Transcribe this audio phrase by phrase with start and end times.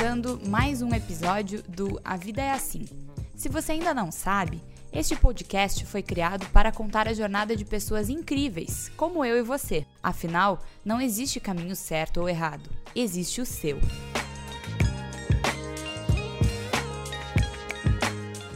[0.00, 2.86] começando mais um episódio do A Vida é Assim.
[3.36, 4.58] Se você ainda não sabe,
[4.90, 9.84] este podcast foi criado para contar a jornada de pessoas incríveis, como eu e você.
[10.02, 13.78] Afinal, não existe caminho certo ou errado, existe o seu.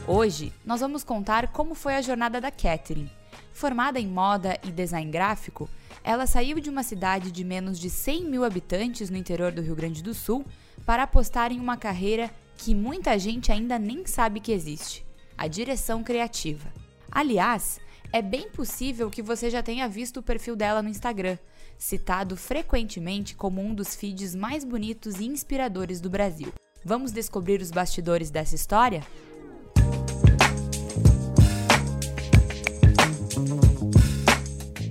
[0.07, 3.11] Hoje, nós vamos contar como foi a jornada da Catherine.
[3.53, 5.69] Formada em moda e design gráfico,
[6.03, 9.75] ela saiu de uma cidade de menos de 100 mil habitantes no interior do Rio
[9.75, 10.43] Grande do Sul
[10.85, 15.05] para apostar em uma carreira que muita gente ainda nem sabe que existe:
[15.37, 16.71] a direção criativa.
[17.11, 17.79] Aliás,
[18.13, 21.37] é bem possível que você já tenha visto o perfil dela no Instagram,
[21.77, 26.53] citado frequentemente como um dos feeds mais bonitos e inspiradores do Brasil.
[26.83, 29.03] Vamos descobrir os bastidores dessa história?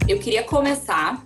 [0.06, 1.25] Eu queria começar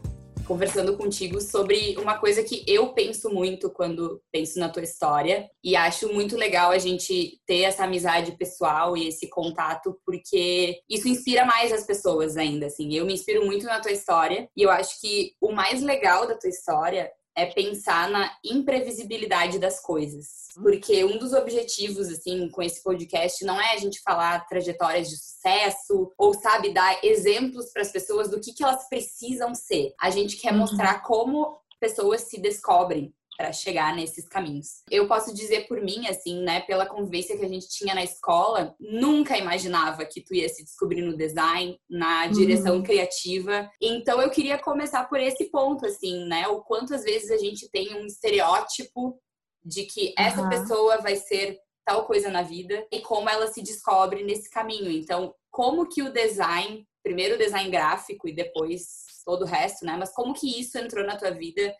[0.48, 5.77] conversando contigo sobre uma coisa que eu penso muito quando penso na tua história e
[5.77, 11.44] acho muito legal a gente ter essa amizade pessoal e esse contato porque isso inspira
[11.44, 12.94] mais as pessoas ainda assim.
[12.94, 16.34] Eu me inspiro muito na tua história e eu acho que o mais legal da
[16.34, 20.48] tua história é pensar na imprevisibilidade das coisas.
[20.55, 25.17] Porque um dos objetivos, assim, com esse podcast não é a gente falar trajetórias de
[25.17, 29.94] sucesso ou, sabe, dar exemplos para as pessoas do que, que elas precisam ser.
[30.00, 30.59] A gente quer uhum.
[30.59, 34.83] mostrar como pessoas se descobrem para chegar nesses caminhos.
[34.91, 38.75] Eu posso dizer por mim, assim, né, pela convivência que a gente tinha na escola,
[38.81, 42.83] nunca imaginava que tu ia se descobrir no design, na direção uhum.
[42.83, 43.70] criativa.
[43.81, 47.70] Então eu queria começar por esse ponto, assim, né, o quanto às vezes a gente
[47.70, 49.16] tem um estereótipo
[49.64, 50.48] de que essa uhum.
[50.48, 54.91] pessoa vai ser tal coisa na vida e como ela se descobre nesse caminho.
[54.91, 59.97] Então, como que o design, primeiro o design gráfico e depois todo o resto, né?
[59.97, 61.75] Mas como que isso entrou na tua vida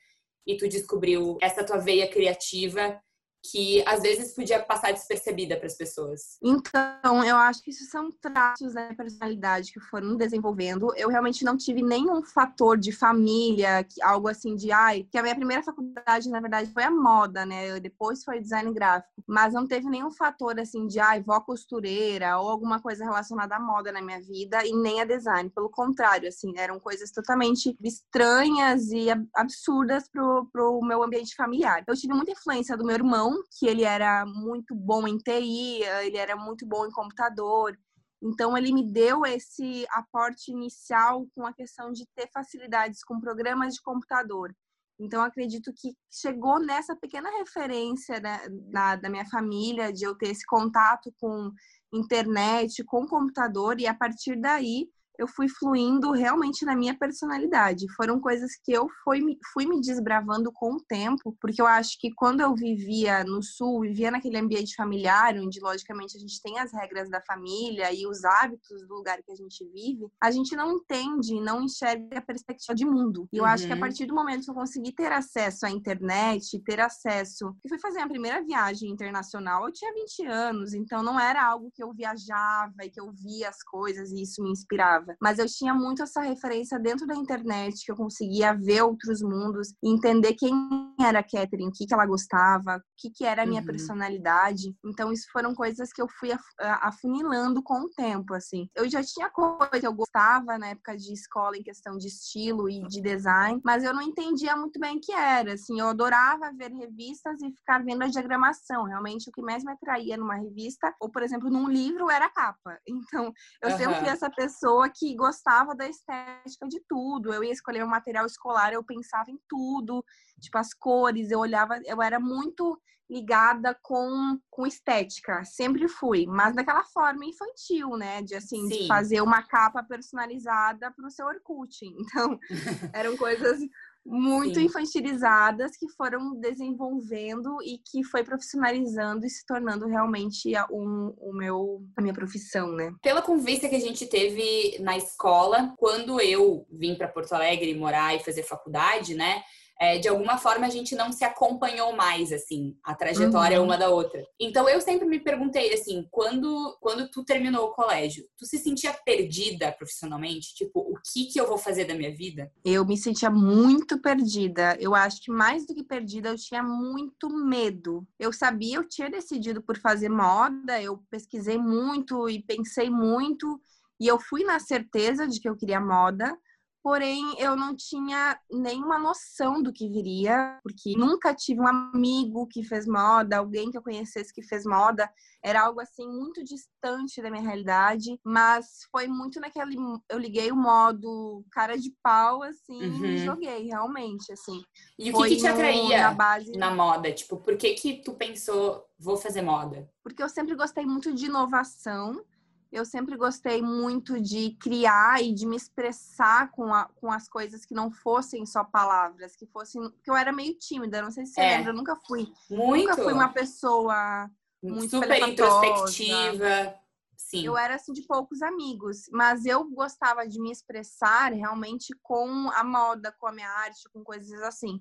[0.49, 2.99] e tu descobriu essa tua veia criativa
[3.45, 6.39] que às vezes podia passar despercebida para as pessoas?
[6.43, 10.93] Então, eu acho que isso são traços da personalidade que foram desenvolvendo.
[10.97, 15.35] Eu realmente não tive nenhum fator de família, algo assim de ai, que a minha
[15.35, 17.79] primeira faculdade, na verdade, foi a moda, né?
[17.81, 22.49] Depois foi design gráfico, mas não teve nenhum fator assim de ai, vó costureira ou
[22.49, 25.51] alguma coisa relacionada à moda na minha vida e nem a design.
[25.51, 31.85] Pelo contrário, assim, eram coisas totalmente estranhas e absurdas pro, pro meu ambiente familiar.
[31.87, 33.28] Eu tive muita influência do meu irmão,
[33.59, 37.79] que ele era muito bom em TI, ele era muito bom em computador.
[38.23, 43.75] Então, ele me deu esse aporte inicial com a questão de ter facilidades com programas
[43.75, 44.53] de computador.
[45.01, 48.41] Então, acredito que chegou nessa pequena referência né,
[48.73, 51.53] da, da minha família, de eu ter esse contato com
[51.93, 54.89] internet, com computador, e a partir daí
[55.19, 57.87] eu fui fluindo realmente na minha personalidade.
[57.97, 59.21] Foram coisas que eu fui,
[59.53, 63.81] fui me desbravando com o tempo, porque eu acho que quando eu vivia no sul,
[63.81, 68.25] vivia naquele ambiente familiar, onde logicamente a gente tem as regras da família e os
[68.25, 72.75] hábitos do lugar que a gente vive, a gente não entende, não enxerga a perspectiva
[72.75, 73.29] de mundo.
[73.33, 73.51] E eu uhum.
[73.51, 73.81] acho que a uhum.
[73.81, 77.47] partir do momento que eu consegui ter acesso à internet, ter acesso.
[77.47, 81.73] Eu fui fazer a primeira viagem internacional, eu tinha 20 anos, então não era algo
[81.75, 85.47] que eu viajava e que eu via as coisas e isso me inspirava mas eu
[85.47, 90.35] tinha muito essa referência dentro da internet, que eu conseguia ver outros mundos e entender
[90.35, 90.53] quem
[91.01, 93.67] era a Catherine, o que, que ela gostava, o que, que era a minha uhum.
[93.67, 94.75] personalidade.
[94.85, 98.69] Então, isso foram coisas que eu fui afunilando com o tempo, assim.
[98.75, 102.69] Eu já tinha coisa que eu gostava na época de escola em questão de estilo
[102.69, 105.79] e de design, mas eu não entendia muito bem o que era, assim.
[105.79, 108.85] Eu adorava ver revistas e ficar vendo a diagramação.
[108.85, 112.31] Realmente, o que mais me atraía numa revista, ou, por exemplo, num livro, era a
[112.31, 112.79] capa.
[113.09, 113.33] Então,
[113.63, 113.77] eu uhum.
[113.77, 117.33] sempre fui essa pessoa que gostava da estética de tudo.
[117.33, 120.05] Eu ia escolher um material escolar, eu pensava em tudo,
[120.41, 126.55] tipo as cores, eu olhava, eu era muito ligada com, com estética, sempre fui, mas
[126.55, 128.21] daquela forma infantil, né?
[128.23, 131.79] De assim, de fazer uma capa personalizada para o seu Orkut.
[131.99, 132.39] Então,
[132.93, 133.61] eram coisas
[134.09, 134.65] muito Sim.
[134.65, 141.83] infantilizadas que foram desenvolvendo e que foi profissionalizando e se tornando realmente um, o meu,
[141.95, 142.91] a minha profissão, né?
[143.03, 148.17] Pela convivência que a gente teve na escola, quando eu vim para Porto Alegre morar
[148.17, 149.43] e fazer faculdade, né?
[149.81, 153.67] é, de alguma forma a gente não se acompanhou mais, assim, a trajetória uhum.
[153.67, 154.23] uma da outra.
[154.39, 158.93] Então eu sempre me perguntei, assim, quando, quando tu terminou o colégio, tu se sentia
[159.05, 160.55] perdida profissionalmente?
[160.55, 162.51] Tipo, que que eu vou fazer da minha vida?
[162.65, 164.77] Eu me sentia muito perdida.
[164.81, 168.07] Eu acho que mais do que perdida, eu tinha muito medo.
[168.19, 173.61] Eu sabia, eu tinha decidido por fazer moda, eu pesquisei muito e pensei muito.
[174.01, 176.37] E eu fui na certeza de que eu queria moda,
[176.83, 182.63] porém eu não tinha nenhuma noção do que viria, porque nunca tive um amigo que
[182.63, 185.11] fez moda, alguém que eu conhecesse que fez moda,
[185.43, 189.77] era algo assim muito distante da minha realidade, mas foi muito naquele
[190.09, 193.05] eu liguei o modo cara de pau assim uhum.
[193.05, 194.63] e joguei realmente assim.
[194.99, 196.53] E o que, que te atraía na, base...
[196.53, 197.13] na moda?
[197.13, 199.89] Tipo, por que que tu pensou vou fazer moda?
[200.03, 202.25] Porque eu sempre gostei muito de inovação
[202.71, 207.65] eu sempre gostei muito de criar e de me expressar com, a, com as coisas
[207.65, 209.81] que não fossem só palavras, que fossem.
[209.91, 211.57] Porque eu era meio tímida, não sei se você é.
[211.57, 212.31] lembra, eu nunca fui.
[212.51, 212.89] Muito.
[212.89, 214.31] Nunca fui uma pessoa
[214.63, 216.75] muito super introspectiva.
[217.17, 217.45] Sim.
[217.45, 222.63] Eu era assim de poucos amigos, mas eu gostava de me expressar realmente com a
[222.63, 224.81] moda, com a minha arte, com coisas assim.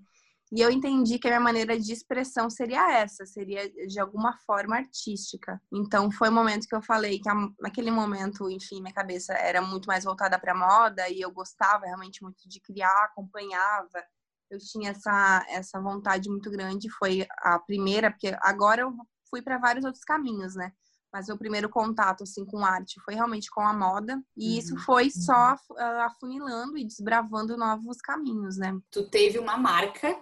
[0.51, 4.77] E eu entendi que a minha maneira de expressão seria essa, seria de alguma forma
[4.77, 5.61] artística.
[5.73, 7.29] Então foi o um momento que eu falei que
[7.59, 12.23] naquele momento, enfim, minha cabeça era muito mais voltada para moda e eu gostava realmente
[12.23, 14.03] muito de criar, acompanhava.
[14.49, 18.93] Eu tinha essa essa vontade muito grande, foi a primeira, porque agora eu
[19.29, 20.71] fui para vários outros caminhos, né?
[21.11, 24.59] Mas o primeiro contato assim com arte foi realmente com a moda e uhum.
[24.59, 28.77] isso foi só uh, afunilando e desbravando novos caminhos, né?
[28.91, 30.15] Tu teve uma marca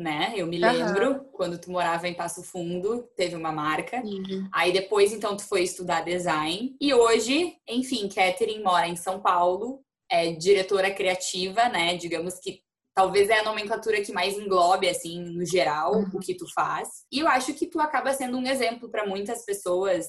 [0.00, 0.32] né?
[0.36, 1.24] Eu me lembro uhum.
[1.32, 4.02] quando tu morava em Passo Fundo, teve uma marca.
[4.02, 4.48] Uhum.
[4.52, 6.76] Aí depois, então, tu foi estudar design.
[6.80, 9.80] E hoje, enfim, Catherine mora em São Paulo,
[10.10, 11.96] é diretora criativa, né?
[11.96, 12.62] Digamos que
[13.00, 16.10] talvez é a nomenclatura que mais englobe, assim, no geral, uhum.
[16.12, 16.86] o que tu faz.
[17.10, 20.04] E eu acho que tu acaba sendo um exemplo para muitas pessoas,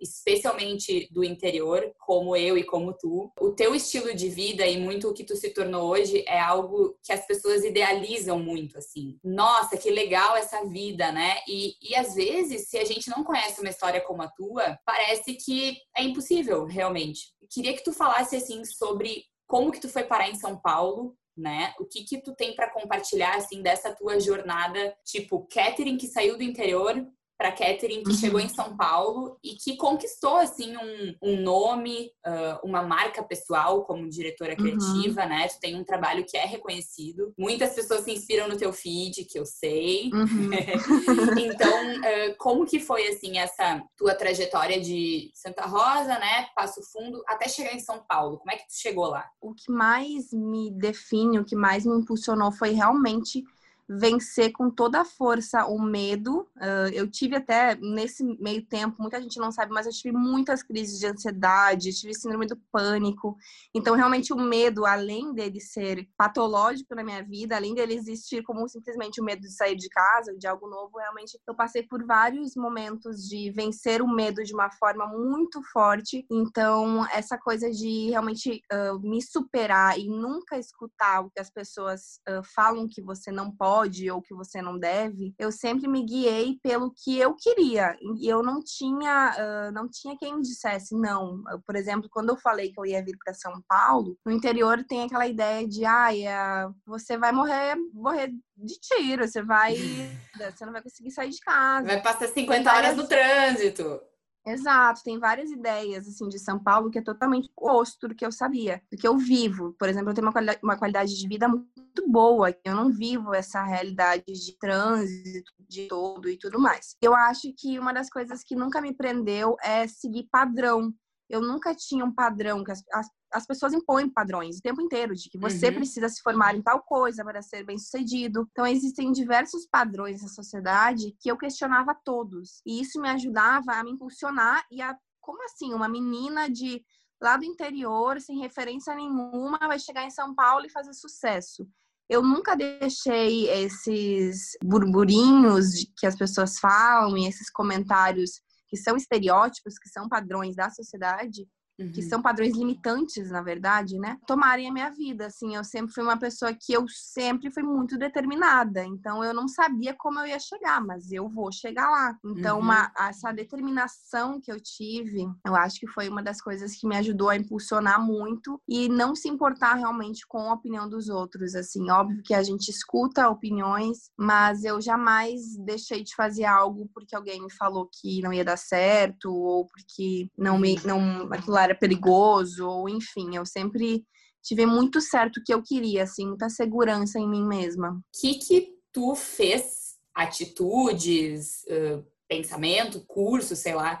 [0.00, 3.32] especialmente do interior, como eu e como tu.
[3.40, 6.96] O teu estilo de vida e muito o que tu se tornou hoje é algo
[7.02, 9.18] que as pessoas idealizam muito, assim.
[9.24, 11.38] Nossa, que legal essa vida, né?
[11.48, 15.34] E, e às vezes, se a gente não conhece uma história como a tua, parece
[15.34, 17.22] que é impossível, realmente.
[17.50, 21.74] Queria que tu falasse, assim, sobre como que tu foi parar em São Paulo, né?
[21.78, 26.36] O que que tu tem para compartilhar assim dessa tua jornada, tipo Catherine que saiu
[26.36, 27.06] do interior
[27.38, 28.16] para Catherine que uhum.
[28.16, 33.84] chegou em São Paulo e que conquistou assim um, um nome, uh, uma marca pessoal
[33.84, 34.56] como diretora uhum.
[34.56, 35.28] criativa, uhum.
[35.28, 35.48] né?
[35.48, 37.32] Tu tem um trabalho que é reconhecido.
[37.38, 40.10] Muitas pessoas se inspiram no teu feed, que eu sei.
[40.12, 40.50] Uhum.
[41.38, 46.46] então, uh, como que foi assim essa tua trajetória de Santa Rosa, né?
[46.54, 48.38] Passo Fundo até chegar em São Paulo?
[48.38, 49.28] Como é que tu chegou lá?
[49.40, 53.44] O que mais me define, o que mais me impulsionou foi realmente
[53.88, 56.40] vencer com toda a força o medo.
[56.56, 60.62] Uh, eu tive até nesse meio tempo, muita gente não sabe, mas eu tive muitas
[60.62, 63.36] crises de ansiedade, tive síndrome do pânico.
[63.74, 68.68] Então, realmente, o medo, além dele ser patológico na minha vida, além dele existir como
[68.68, 72.56] simplesmente o medo de sair de casa, de algo novo, realmente eu passei por vários
[72.56, 76.26] momentos de vencer o medo de uma forma muito forte.
[76.30, 82.20] Então, essa coisa de realmente uh, me superar e nunca escutar o que as pessoas
[82.28, 86.02] uh, falam que você não pode pode ou que você não deve, eu sempre me
[86.02, 87.94] guiei pelo que eu queria.
[88.18, 91.42] E eu não tinha, uh, não tinha quem me dissesse não.
[91.66, 95.04] Por exemplo, quando eu falei que eu ia vir para São Paulo, no interior tem
[95.04, 99.74] aquela ideia de, ah, você vai morrer, morrer de tiro, você vai,
[100.56, 101.86] você não vai conseguir sair de casa.
[101.86, 104.00] Vai passar 50 horas no trânsito.
[104.46, 108.30] Exato, tem várias ideias assim de São Paulo que é totalmente oposto do que eu
[108.30, 109.74] sabia, do que eu vivo.
[109.76, 113.34] Por exemplo, eu tenho uma qualidade, uma qualidade de vida muito boa, eu não vivo
[113.34, 116.94] essa realidade de trânsito, de todo e tudo mais.
[117.02, 120.94] Eu acho que uma das coisas que nunca me prendeu é seguir padrão.
[121.28, 125.14] Eu nunca tinha um padrão que as, as as pessoas impõem padrões o tempo inteiro
[125.14, 125.74] de que você uhum.
[125.74, 128.48] precisa se formar em tal coisa para ser bem sucedido.
[128.50, 132.60] Então, existem diversos padrões na sociedade que eu questionava todos.
[132.64, 136.82] E isso me ajudava a me impulsionar e a, como assim, uma menina de
[137.20, 141.66] lá do interior, sem referência nenhuma, vai chegar em São Paulo e fazer sucesso.
[142.08, 149.78] Eu nunca deixei esses burburinhos que as pessoas falam e esses comentários que são estereótipos,
[149.78, 151.92] que são padrões da sociedade, Uhum.
[151.92, 154.18] que são padrões limitantes, na verdade, né?
[154.26, 157.98] Tomarem a minha vida, assim, eu sempre fui uma pessoa que eu sempre fui muito
[157.98, 162.16] determinada, então eu não sabia como eu ia chegar, mas eu vou chegar lá.
[162.24, 162.64] Então, uhum.
[162.64, 166.96] uma, essa determinação que eu tive, eu acho que foi uma das coisas que me
[166.96, 171.90] ajudou a impulsionar muito e não se importar realmente com a opinião dos outros, assim,
[171.90, 177.42] óbvio que a gente escuta opiniões, mas eu jamais deixei de fazer algo porque alguém
[177.42, 182.66] me falou que não ia dar certo ou porque não me não aquilo era perigoso,
[182.66, 184.04] ou enfim, eu sempre
[184.42, 187.90] tive muito certo o que eu queria, assim, muita segurança em mim mesma.
[187.90, 194.00] O que que tu fez, atitudes, uh, pensamento, curso, sei lá,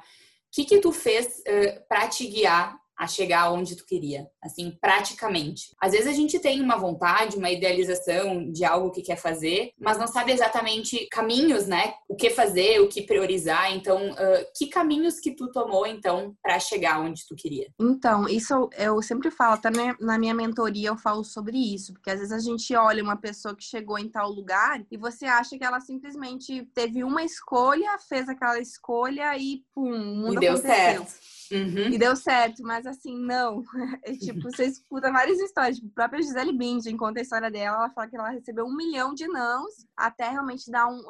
[0.52, 5.74] que que tu fez uh, para te guiar a chegar onde tu queria, assim, praticamente.
[5.80, 9.98] Às vezes a gente tem uma vontade, uma idealização de algo que quer fazer, mas
[9.98, 11.94] não sabe exatamente caminhos, né?
[12.08, 13.72] O que fazer, o que priorizar.
[13.72, 17.68] Então, uh, que caminhos que tu tomou, então, para chegar onde tu queria?
[17.78, 22.18] Então, isso eu sempre falo, até na minha mentoria eu falo sobre isso, porque às
[22.18, 25.64] vezes a gente olha uma pessoa que chegou em tal lugar e você acha que
[25.64, 30.76] ela simplesmente teve uma escolha, fez aquela escolha e pum, o mundo e deu aconteceu.
[30.76, 31.14] certo.
[31.52, 31.88] Uhum.
[31.92, 33.62] E deu certo, mas assim, não.
[34.06, 35.76] É, tipo, você escuta várias histórias.
[35.76, 37.76] Tipo, a própria Gisele Bündchen conta a história dela.
[37.76, 41.00] Ela fala que ela recebeu um milhão de nãos até realmente dar um,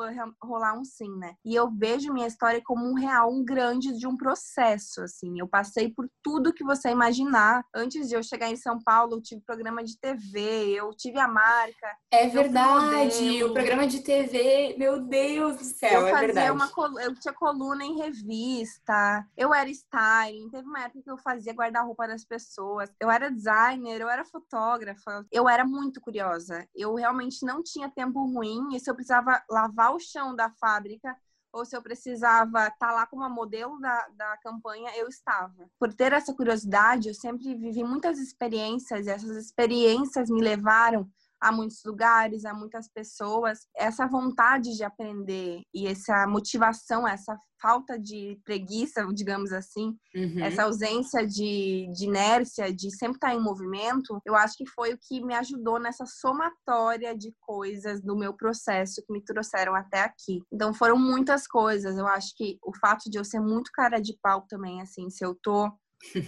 [0.42, 1.34] rolar um sim, né?
[1.44, 5.38] E eu vejo minha história como um real, um grande de um processo, assim.
[5.38, 7.64] Eu passei por tudo que você imaginar.
[7.74, 11.28] Antes de eu chegar em São Paulo, eu tive programa de TV, eu tive a
[11.28, 11.96] marca.
[12.10, 16.50] É verdade, o programa de TV, meu Deus do céu, eu é fazia verdade.
[16.52, 21.18] Uma, eu tinha coluna em revista, eu era style styling, teve uma época que eu
[21.18, 22.90] fazia guarda-roupa das pessoas.
[23.00, 25.26] Eu era designer, eu era fotógrafa.
[25.30, 26.66] Eu era muito curiosa.
[26.74, 31.16] Eu realmente não tinha tempo ruim e se eu precisava lavar o chão da fábrica,
[31.52, 35.70] ou se eu precisava estar tá lá como modelo da, da campanha, eu estava.
[35.78, 41.08] Por ter essa curiosidade, eu sempre vivi muitas experiências e essas experiências me levaram
[41.46, 43.60] a muitos lugares, a muitas pessoas.
[43.76, 50.40] Essa vontade de aprender e essa motivação, essa falta de preguiça, digamos assim, uhum.
[50.40, 54.98] essa ausência de, de inércia, de sempre estar em movimento, eu acho que foi o
[55.00, 60.42] que me ajudou nessa somatória de coisas do meu processo que me trouxeram até aqui.
[60.52, 61.96] Então foram muitas coisas.
[61.96, 65.24] Eu acho que o fato de eu ser muito cara de pau também, assim, se
[65.24, 65.70] eu tô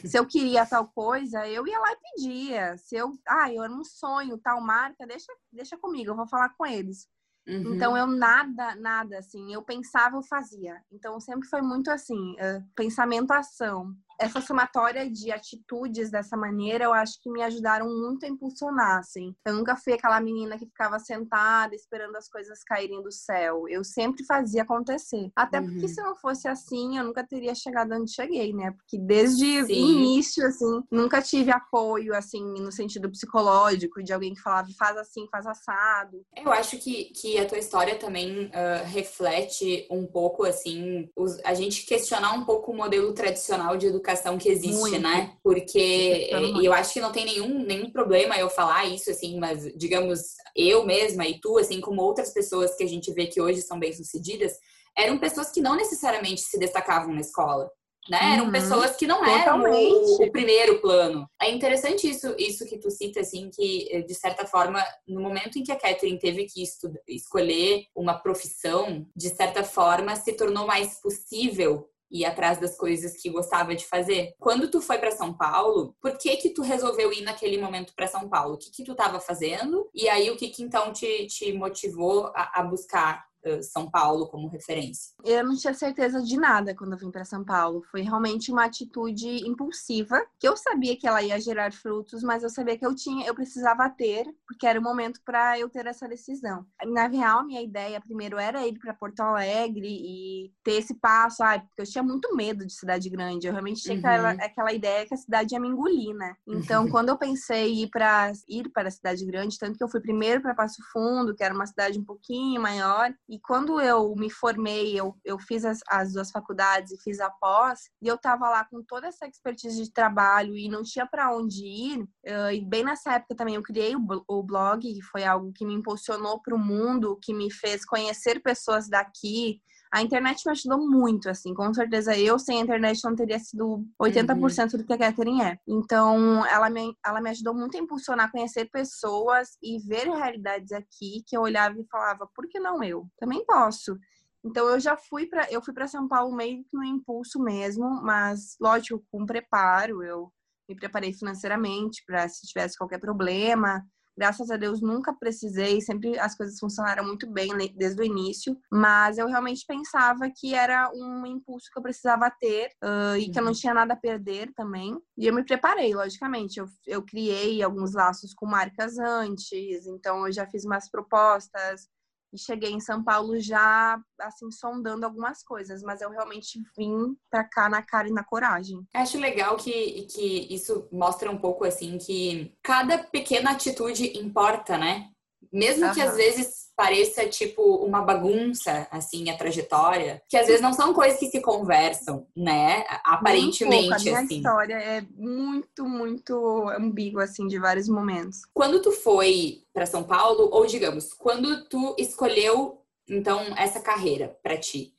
[0.04, 2.76] se eu queria tal coisa, eu ia lá e pedia.
[2.78, 6.66] Se eu, ah, eu não sonho tal marca, deixa, deixa comigo, eu vou falar com
[6.66, 7.06] eles.
[7.46, 7.74] Uhum.
[7.74, 10.82] Então eu nada, nada assim, eu pensava, eu fazia.
[10.92, 16.92] Então sempre foi muito assim, uh, pensamento ação essa somatória de atitudes dessa maneira, eu
[16.92, 19.34] acho que me ajudaram muito a impulsionar, assim.
[19.46, 23.68] Eu nunca fui aquela menina que ficava sentada esperando as coisas caírem do céu.
[23.68, 25.30] Eu sempre fazia acontecer.
[25.36, 25.68] Até uhum.
[25.68, 28.72] porque se não fosse assim, eu nunca teria chegado onde cheguei, né?
[28.72, 34.40] Porque desde o início, assim, nunca tive apoio, assim, no sentido psicológico, de alguém que
[34.40, 36.24] falava faz assim, faz assado.
[36.36, 41.54] Eu acho que, que a tua história também uh, reflete um pouco, assim, os, a
[41.54, 45.00] gente questionar um pouco o modelo tradicional de educação educação que existe, Muito.
[45.00, 45.34] né?
[45.42, 46.30] Porque
[46.62, 50.20] eu acho que não tem nenhum, nenhum problema eu falar isso, assim, mas digamos,
[50.56, 53.78] eu mesma e tu, assim, como outras pessoas que a gente vê que hoje são
[53.78, 54.52] bem-sucedidas,
[54.96, 57.70] eram pessoas que não necessariamente se destacavam na escola.
[58.10, 58.18] Né?
[58.32, 58.52] Eram uhum.
[58.52, 61.28] pessoas que não eram o, o, primeiro plano.
[61.42, 65.62] É interessante isso, isso que tu cita, assim, que de certa forma, no momento em
[65.62, 66.64] que a Catherine teve que
[67.06, 73.30] escolher uma profissão, de certa forma, se tornou mais possível ir atrás das coisas que
[73.30, 74.32] gostava de fazer.
[74.38, 78.06] Quando tu foi para São Paulo, por que que tu resolveu ir naquele momento para
[78.06, 78.54] São Paulo?
[78.54, 79.88] O que que tu estava fazendo?
[79.94, 83.27] E aí o que que então te, te motivou a, a buscar
[83.62, 85.14] São Paulo como referência?
[85.24, 87.82] Eu não tinha certeza de nada quando eu vim para São Paulo.
[87.90, 92.50] Foi realmente uma atitude impulsiva, que eu sabia que ela ia gerar frutos, mas eu
[92.50, 96.08] sabia que eu tinha, eu precisava ter, porque era o momento para eu ter essa
[96.08, 96.66] decisão.
[96.86, 101.58] Na real, minha ideia primeiro era ir para Porto Alegre e ter esse passo, ah,
[101.58, 103.46] porque eu tinha muito medo de cidade grande.
[103.46, 104.00] Eu realmente tinha uhum.
[104.00, 106.34] aquela, aquela ideia que a cidade ia me engolir, né?
[106.46, 106.90] Então, uhum.
[106.98, 110.00] quando eu pensei em ir para ir para a cidade grande, tanto que eu fui
[110.00, 114.30] primeiro para Passo Fundo, que era uma cidade um pouquinho maior, e quando eu me
[114.30, 118.48] formei, eu, eu fiz as, as duas faculdades e fiz a pós, e eu estava
[118.48, 122.64] lá com toda essa expertise de trabalho e não tinha para onde ir, uh, e
[122.64, 126.40] bem nessa época também eu criei o, o blog, que foi algo que me impulsionou
[126.40, 129.60] para o mundo, que me fez conhecer pessoas daqui,
[129.92, 133.84] a internet me ajudou muito, assim, com certeza eu sem a internet não teria sido
[134.00, 134.78] 80% uhum.
[134.78, 135.58] do que a Catherine é.
[135.66, 141.22] Então, ela me, ela me ajudou muito a impulsionar, conhecer pessoas e ver realidades aqui
[141.26, 143.06] que eu olhava e falava, por que não eu?
[143.18, 143.98] Também posso.
[144.44, 148.00] Então eu já fui para eu fui para São Paulo meio que no impulso mesmo,
[148.02, 150.32] mas lógico com preparo, eu
[150.68, 153.84] me preparei financeiramente para se tivesse qualquer problema,
[154.18, 159.16] Graças a Deus nunca precisei, sempre as coisas funcionaram muito bem desde o início, mas
[159.16, 163.44] eu realmente pensava que era um impulso que eu precisava ter uh, e que eu
[163.44, 163.58] não uhum.
[163.58, 164.98] tinha nada a perder também.
[165.16, 166.58] E eu me preparei, logicamente.
[166.58, 171.86] Eu, eu criei alguns laços com marcas antes, então eu já fiz umas propostas,
[172.32, 177.44] e cheguei em São Paulo já assim sondando algumas coisas, mas eu realmente vim para
[177.44, 178.86] cá na cara e na coragem.
[178.94, 185.10] Acho legal que, que isso mostra um pouco assim que cada pequena atitude importa, né?
[185.52, 185.94] Mesmo uhum.
[185.94, 190.94] que às vezes pareça tipo uma bagunça, assim, a trajetória, que às vezes não são
[190.94, 192.84] coisas que se conversam, né?
[193.04, 194.00] Aparentemente, pouco.
[194.00, 194.36] A minha assim.
[194.36, 198.42] história é muito, muito ambígua, assim, de vários momentos.
[198.54, 204.56] Quando tu foi para São Paulo, ou digamos, quando tu escolheu, então, essa carreira para
[204.56, 204.92] ti,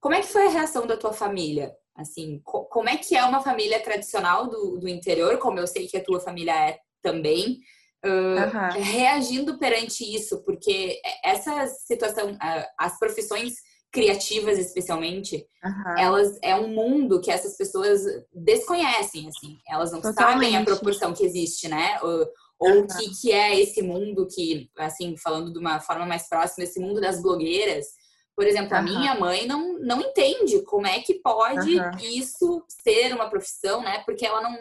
[0.00, 1.74] como é que foi a reação da tua família?
[1.94, 5.86] Assim, co como é que é uma família tradicional do, do interior, como eu sei
[5.86, 7.58] que a tua família é também,
[8.08, 13.54] uh, reagindo perante isso, porque essa situação, uh, as profissões
[13.96, 15.98] criativas especialmente, uhum.
[15.98, 18.02] elas é um mundo que essas pessoas
[18.34, 20.34] desconhecem, assim, elas não Totalmente.
[20.34, 21.98] sabem a proporção que existe, né?
[22.02, 22.86] Ou, ou uhum.
[22.86, 27.00] que, que é esse mundo que, assim, falando de uma forma mais próxima, esse mundo
[27.00, 27.86] das blogueiras.
[28.36, 28.78] Por exemplo, uhum.
[28.78, 34.02] a minha mãe não, não entende como é que pode isso ser uma profissão, né?
[34.04, 34.58] Porque ela não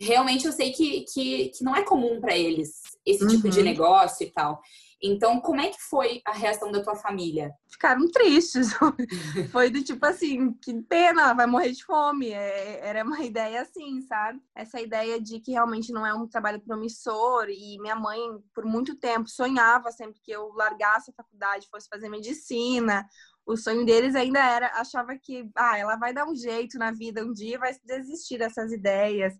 [0.00, 3.30] realmente eu sei que, que, que não é comum para eles esse uhum.
[3.30, 3.64] tipo de uhum.
[3.64, 4.60] negócio e tal.
[5.02, 7.52] Então, como é que foi a reação da tua família?
[7.68, 8.70] Ficaram tristes.
[9.52, 12.30] foi do tipo assim, que pena, vai morrer de fome.
[12.30, 14.40] É, era uma ideia assim, sabe?
[14.54, 17.46] Essa ideia de que realmente não é um trabalho promissor.
[17.50, 18.18] E minha mãe,
[18.54, 23.06] por muito tempo, sonhava sempre que eu largasse a faculdade, fosse fazer medicina.
[23.44, 27.22] O sonho deles ainda era, achava que, ah, ela vai dar um jeito na vida
[27.22, 29.34] um dia, vai desistir dessas ideias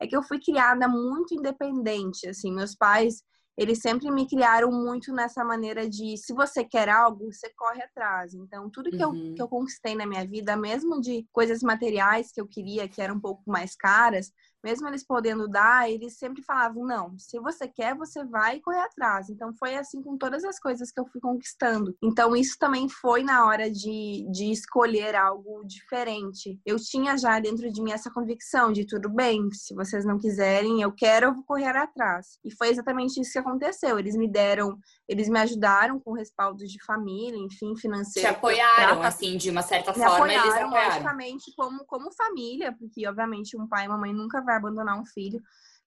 [0.00, 3.22] é que eu fui criada muito independente, assim, meus pais,
[3.56, 8.32] eles sempre me criaram muito nessa maneira de se você quer algo, você corre atrás.
[8.32, 9.28] Então, tudo que, uhum.
[9.28, 13.02] eu, que eu conquistei na minha vida, mesmo de coisas materiais que eu queria, que
[13.02, 17.66] eram um pouco mais caras, mesmo eles podendo dar, eles sempre falavam: não, se você
[17.66, 19.28] quer, você vai correr atrás.
[19.30, 21.96] Então foi assim com todas as coisas que eu fui conquistando.
[22.02, 26.60] Então isso também foi na hora de, de escolher algo diferente.
[26.64, 30.82] Eu tinha já dentro de mim essa convicção de tudo bem, se vocês não quiserem,
[30.82, 32.38] eu quero, eu vou correr atrás.
[32.44, 33.98] E foi exatamente isso que aconteceu.
[33.98, 38.28] Eles me deram, eles me ajudaram com respaldo de família, enfim, financeiro.
[38.28, 39.08] Te apoiaram, pra...
[39.08, 40.88] assim, de uma certa me forma, apoiaram, eles apoiaram.
[40.88, 45.06] logicamente, como, como família, porque obviamente um pai e uma mãe nunca vai abandonar um
[45.06, 45.40] filho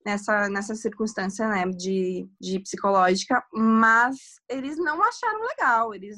[0.06, 4.18] nessa, nessa circunstância né, de, de psicológica, mas
[4.50, 6.18] eles não acharam legal, eles,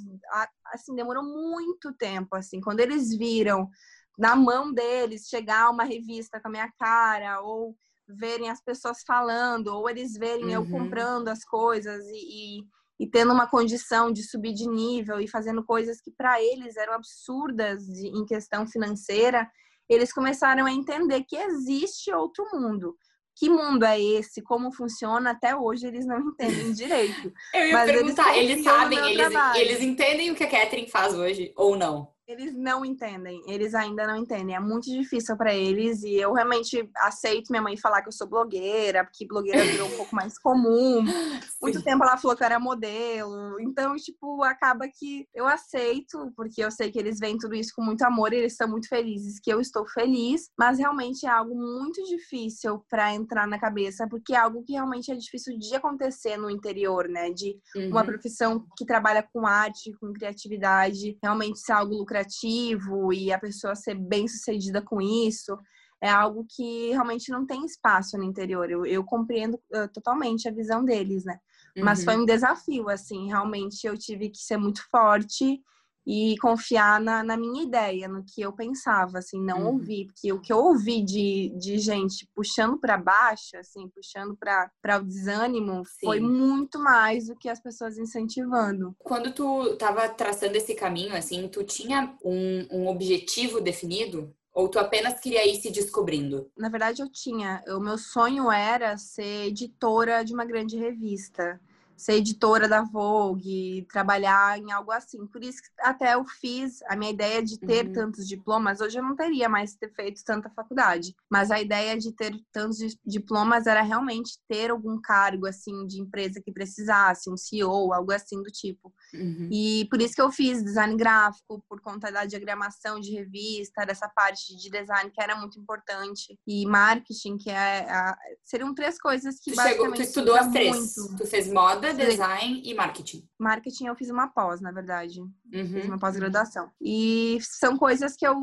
[0.73, 3.69] assim, demorou muito tempo, assim, quando eles viram
[4.17, 7.75] na mão deles chegar uma revista com a minha cara, ou
[8.07, 10.51] verem as pessoas falando, ou eles verem uhum.
[10.51, 12.63] eu comprando as coisas e, e,
[12.99, 16.93] e, tendo uma condição de subir de nível e fazendo coisas que para eles eram
[16.93, 19.49] absurdas de, em questão financeira,
[19.89, 22.95] eles começaram a entender que existe outro mundo.
[23.37, 24.41] Que mundo é esse?
[24.41, 25.31] Como funciona?
[25.31, 27.33] Até hoje eles não entendem direito.
[27.53, 31.13] Eu ia Mas perguntar, eles, eles sabem, eles, eles entendem o que a Catherine faz
[31.13, 32.14] hoje ou não?
[32.27, 34.55] Eles não entendem, eles ainda não entendem.
[34.55, 38.27] É muito difícil para eles e eu realmente aceito minha mãe falar que eu sou
[38.27, 41.03] blogueira, porque blogueira virou um pouco mais comum.
[41.61, 43.59] Muito tempo ela falou que eu era modelo.
[43.59, 47.81] Então, tipo, acaba que eu aceito, porque eu sei que eles veem tudo isso com
[47.81, 51.55] muito amor e eles estão muito felizes que eu estou feliz, mas realmente é algo
[51.55, 56.37] muito difícil para entrar na cabeça, porque é algo que realmente é difícil de acontecer
[56.37, 57.31] no interior, né?
[57.31, 57.89] De uhum.
[57.89, 63.39] uma profissão que trabalha com arte, com criatividade, realmente ser algo lucrativo lucrativo e a
[63.39, 65.57] pessoa ser bem sucedida com isso
[66.01, 68.69] é algo que realmente não tem espaço no interior.
[68.69, 71.37] Eu, eu compreendo uh, totalmente a visão deles, né?
[71.77, 72.05] Mas uhum.
[72.05, 75.61] foi um desafio, assim, realmente eu tive que ser muito forte
[76.05, 79.67] e confiar na, na, minha ideia, no que eu pensava, assim, não uhum.
[79.73, 84.99] ouvir, porque o que eu ouvi de, de gente puxando para baixo, assim, puxando para
[84.99, 86.05] o desânimo, Sim.
[86.05, 88.95] foi muito mais do que as pessoas incentivando.
[88.99, 94.33] Quando tu estava traçando esse caminho, assim, tu tinha um, um objetivo definido?
[94.53, 96.49] Ou tu apenas queria ir se descobrindo?
[96.57, 97.61] Na verdade, eu tinha.
[97.67, 101.59] O meu sonho era ser editora de uma grande revista
[101.97, 105.25] ser editora da Vogue, trabalhar em algo assim.
[105.27, 107.93] Por isso que até eu fiz a minha ideia de ter uhum.
[107.93, 108.81] tantos diplomas.
[108.81, 112.77] Hoje eu não teria mais ter feito tanta faculdade, mas a ideia de ter tantos
[113.05, 118.41] diplomas era realmente ter algum cargo assim de empresa que precisasse, um CEO, algo assim
[118.41, 118.93] do tipo.
[119.13, 119.49] Uhum.
[119.51, 124.09] E por isso que eu fiz design gráfico, por conta da diagramação de revista, dessa
[124.09, 128.17] parte de design que era muito importante e marketing, que é a...
[128.43, 130.95] seriam três coisas que tu basicamente chegou, tu estudou as três.
[130.97, 131.15] Muito.
[131.17, 133.27] Tu fez moda moda, design e marketing.
[133.39, 135.19] Marketing eu fiz uma pós, na verdade.
[135.21, 135.31] Uhum.
[135.67, 136.71] Fiz uma pós-graduação.
[136.81, 138.35] E são coisas que eu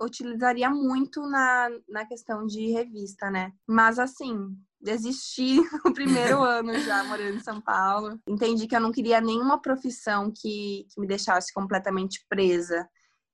[0.00, 3.52] utilizaria muito na, na questão de revista, né?
[3.66, 8.18] Mas assim, desisti no primeiro ano já morando em São Paulo.
[8.26, 12.88] Entendi que eu não queria nenhuma profissão que, que me deixasse completamente presa.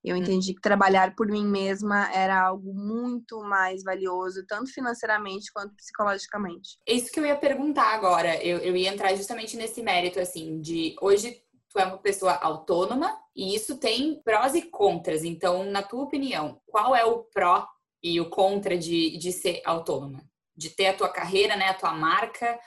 [0.05, 0.19] Eu hum.
[0.19, 6.79] entendi que trabalhar por mim mesma era algo muito mais valioso, tanto financeiramente quanto psicologicamente.
[6.87, 8.43] É isso que eu ia perguntar agora.
[8.43, 13.17] Eu, eu ia entrar justamente nesse mérito, assim, de hoje tu é uma pessoa autônoma
[13.37, 15.25] e isso tem prós e contras.
[15.25, 17.67] Então, na tua opinião, qual é o pró
[18.03, 20.23] e o contra de, de ser autônoma?
[20.57, 22.59] De ter a tua carreira, né, a tua marca?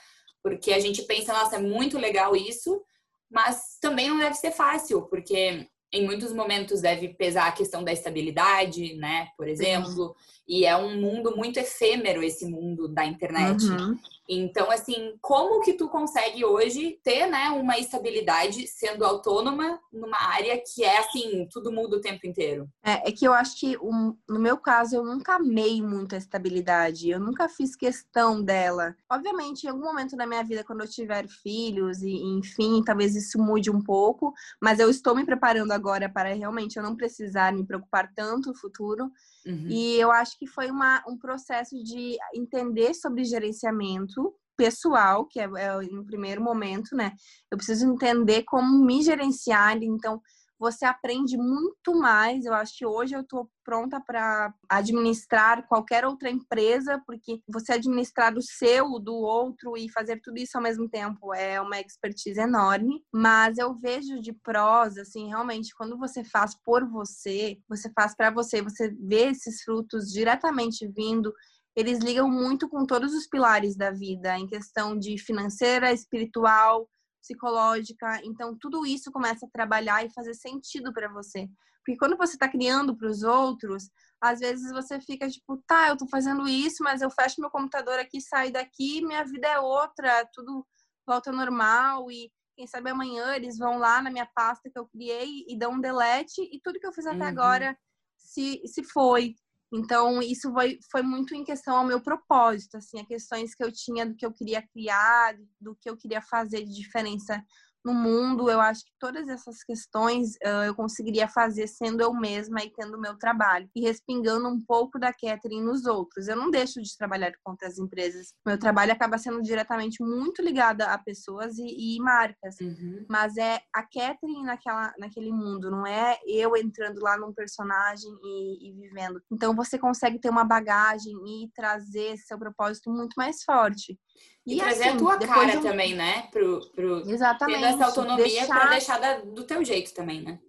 [0.42, 2.82] Porque a gente pensa, nossa, é muito legal isso,
[3.30, 7.92] mas também não deve ser fácil, porque em muitos momentos deve pesar a questão da
[7.92, 9.28] estabilidade, né?
[9.36, 10.14] Por exemplo, uhum.
[10.48, 13.64] e é um mundo muito efêmero esse mundo da internet.
[13.64, 13.98] Uhum.
[14.28, 20.62] Então, assim, como que tu consegue hoje ter, né, uma estabilidade sendo autônoma numa área
[20.64, 22.68] que é assim, tudo muda o tempo inteiro?
[22.84, 26.18] É, é que eu acho que um, no meu caso eu nunca amei muito a
[26.18, 28.94] estabilidade, eu nunca fiz questão dela.
[29.10, 33.38] Obviamente, em algum momento da minha vida, quando eu tiver filhos e, enfim, talvez isso
[33.38, 37.66] mude um pouco, mas eu estou me preparando agora para realmente eu não precisar me
[37.66, 39.10] preocupar tanto no futuro.
[39.46, 39.66] Uhum.
[39.68, 45.44] E eu acho que foi uma, um processo de entender sobre gerenciamento pessoal, que é,
[45.44, 47.12] é no primeiro momento, né?
[47.50, 50.20] Eu preciso entender como me gerenciar, então
[50.62, 52.44] você aprende muito mais.
[52.44, 58.36] Eu acho que hoje eu estou pronta para administrar qualquer outra empresa, porque você administrar
[58.38, 63.04] o seu, do outro e fazer tudo isso ao mesmo tempo é uma expertise enorme.
[63.12, 68.30] Mas eu vejo de prós, assim, realmente, quando você faz por você, você faz para
[68.30, 71.34] você, você vê esses frutos diretamente vindo
[71.74, 76.86] eles ligam muito com todos os pilares da vida, em questão de financeira, espiritual,
[77.22, 78.20] psicológica.
[78.24, 81.48] Então, tudo isso começa a trabalhar e fazer sentido para você.
[81.84, 83.88] Porque quando você está criando para os outros,
[84.20, 87.98] às vezes você fica tipo, tá, eu estou fazendo isso, mas eu fecho meu computador
[87.98, 90.66] aqui, saio daqui, minha vida é outra, tudo
[91.04, 94.86] volta ao normal e quem sabe amanhã eles vão lá na minha pasta que eu
[94.86, 97.30] criei e dão um delete e tudo que eu fiz até uhum.
[97.30, 97.76] agora
[98.16, 99.34] se, se foi.
[99.72, 103.72] Então, isso foi, foi muito em questão ao meu propósito, assim, a questões que eu
[103.72, 107.42] tinha do que eu queria criar, do que eu queria fazer de diferença
[107.84, 112.62] no mundo, eu acho que todas essas questões uh, eu conseguiria fazer sendo eu mesma
[112.62, 116.28] e tendo o meu trabalho e respingando um pouco da Catherine nos outros.
[116.28, 118.32] Eu não deixo de trabalhar com outras empresas.
[118.46, 123.04] Meu trabalho acaba sendo diretamente muito ligado a pessoas e, e marcas, uhum.
[123.08, 128.68] mas é a Catherine naquela, naquele mundo, não é eu entrando lá num personagem e,
[128.68, 129.20] e vivendo.
[129.30, 133.98] Então você consegue ter uma bagagem e trazer seu propósito muito mais forte.
[134.46, 135.62] E, e trazer assim, a tua cara eu...
[135.62, 136.22] também, né?
[136.30, 137.08] Pro, pro...
[137.08, 137.60] Exatamente.
[137.60, 138.60] Ter essa autonomia deixar...
[138.60, 140.40] para deixar da, do teu jeito também, né?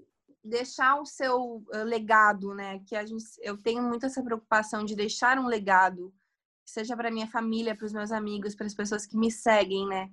[0.44, 2.80] Deixar o seu uh, legado, né?
[2.88, 6.14] Que a gente, eu tenho muito essa preocupação de deixar um legado,
[6.66, 10.10] seja para minha família, para os meus amigos, para as pessoas que me seguem, né?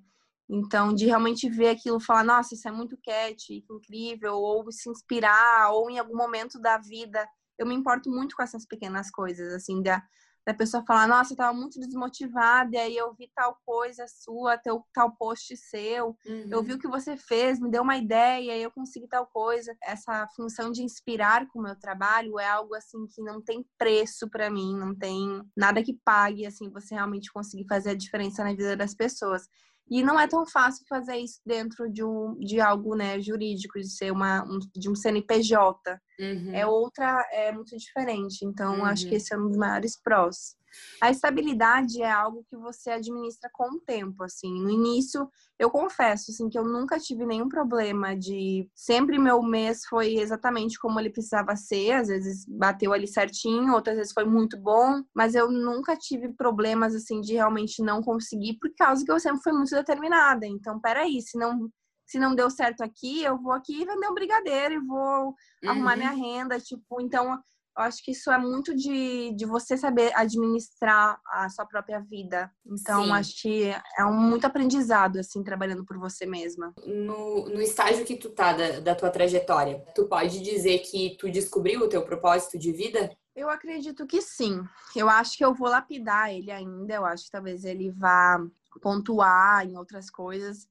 [0.48, 5.70] Então, de realmente ver aquilo, falar, nossa, isso é muito cat, incrível, ou se inspirar,
[5.70, 7.24] ou em algum momento da vida,
[7.56, 10.02] eu me importo muito com essas pequenas coisas, assim, da,
[10.50, 14.58] da pessoa falar, nossa, eu tava muito desmotivada, e aí eu vi tal coisa sua,
[14.58, 16.48] teu, tal post seu, uhum.
[16.50, 19.76] eu vi o que você fez, me deu uma ideia, e eu consegui tal coisa.
[19.82, 24.28] Essa função de inspirar com o meu trabalho é algo assim que não tem preço
[24.28, 28.50] para mim, não tem nada que pague assim você realmente conseguir fazer a diferença na
[28.50, 29.48] vida das pessoas.
[29.90, 33.90] E não é tão fácil fazer isso dentro de, um, de algo né, jurídico, de
[33.90, 36.00] ser uma, um, de um CNPJ.
[36.20, 36.54] Uhum.
[36.54, 38.44] É outra, é muito diferente.
[38.44, 38.84] Então, uhum.
[38.84, 39.16] acho que uhum.
[39.16, 40.54] esse é um dos maiores prós.
[41.00, 44.62] A estabilidade é algo que você administra com o tempo, assim.
[44.62, 45.28] No início,
[45.58, 48.68] eu confesso, assim, que eu nunca tive nenhum problema de...
[48.74, 51.92] Sempre meu mês foi exatamente como ele precisava ser.
[51.92, 55.02] Às vezes bateu ali certinho, outras vezes foi muito bom.
[55.14, 59.42] Mas eu nunca tive problemas, assim, de realmente não conseguir, por causa que eu sempre
[59.42, 60.46] fui muito determinada.
[60.46, 61.68] Então, peraí, se não
[62.10, 65.28] se não deu certo aqui, eu vou aqui vender um brigadeiro e vou
[65.62, 65.70] uhum.
[65.70, 67.34] arrumar minha renda, tipo, então
[67.78, 72.50] eu acho que isso é muito de, de você saber administrar a sua própria vida.
[72.66, 73.12] Então, Sim.
[73.12, 76.74] acho que é um muito aprendizado, assim, trabalhando por você mesma.
[76.84, 81.30] No, no estágio que tu tá da, da tua trajetória, tu pode dizer que tu
[81.30, 83.16] descobriu o teu propósito de vida?
[83.36, 84.60] Eu acredito que sim.
[84.96, 86.94] Eu acho que eu vou lapidar ele ainda.
[86.94, 88.36] Eu acho que talvez ele vá
[88.82, 90.68] pontuar em outras coisas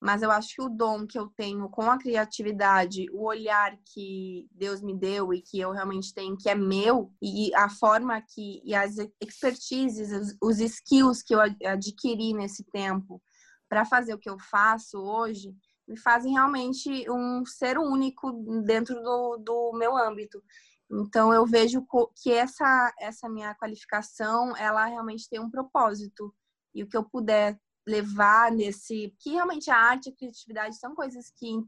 [0.00, 4.48] mas eu acho que o dom que eu tenho com a criatividade, o olhar que
[4.50, 8.62] Deus me deu e que eu realmente tenho, que é meu, e a forma que,
[8.64, 13.22] e as expertises, os, skills que eu adquiri nesse tempo
[13.68, 15.54] para fazer o que eu faço hoje,
[15.86, 18.32] me fazem realmente um ser único
[18.64, 20.42] dentro do, do meu âmbito.
[20.90, 21.86] Então eu vejo
[22.16, 26.34] que essa essa minha qualificação, ela realmente tem um propósito
[26.74, 30.94] e o que eu puder levar nesse que realmente a arte e a criatividade são
[30.94, 31.66] coisas que uh,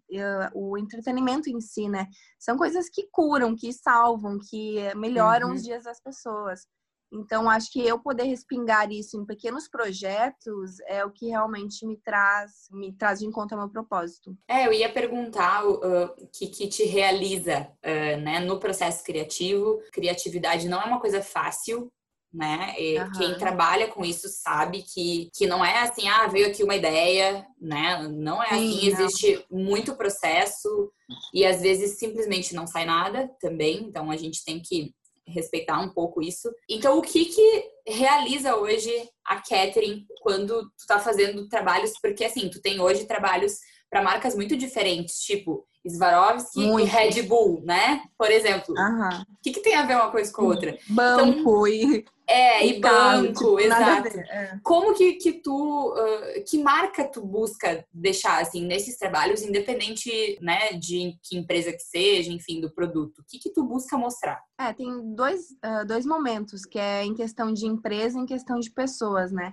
[0.55, 2.07] o entretenimento em si, né?
[2.39, 5.55] São coisas que curam, que salvam, que melhoram uhum.
[5.55, 6.67] os dias das pessoas.
[7.13, 11.99] Então, acho que eu poder respingar isso em pequenos projetos é o que realmente me
[11.99, 14.35] traz, me traz de encontro ao meu propósito.
[14.49, 19.79] É, eu ia perguntar o uh, que, que te realiza uh, né, no processo criativo.
[19.93, 21.93] Criatividade não é uma coisa fácil,
[22.33, 22.75] né?
[22.79, 23.13] Uhum.
[23.13, 27.47] Quem trabalha com isso sabe que, que não é assim, ah, veio aqui uma ideia,
[27.61, 28.09] né?
[28.09, 29.01] Não é Sim, assim, não.
[29.01, 30.91] existe muito processo
[31.35, 34.95] e às vezes simplesmente não sai nada também, então a gente tem que
[35.27, 36.51] respeitar um pouco isso.
[36.69, 38.91] Então, o que que realiza hoje
[39.25, 41.93] a Catherine quando tu tá fazendo trabalhos?
[42.01, 43.59] Porque assim, tu tem hoje trabalhos
[43.91, 46.87] para marcas muito diferentes, tipo Swarovski muito.
[46.87, 48.03] e Red Bull, né?
[48.17, 48.75] Por exemplo.
[48.75, 50.79] O que, que tem a ver uma coisa com a outra?
[50.89, 54.09] Banco então, e é, e, banco, tipo, exato.
[54.19, 54.59] É.
[54.63, 60.73] Como que, que tu, uh, que marca tu busca deixar, assim, nesses trabalhos, independente, né,
[60.73, 63.19] de que empresa que seja, enfim, do produto?
[63.19, 64.43] O que que tu busca mostrar?
[64.59, 68.59] É, tem dois, uh, dois momentos, que é em questão de empresa e em questão
[68.59, 69.53] de pessoas, né?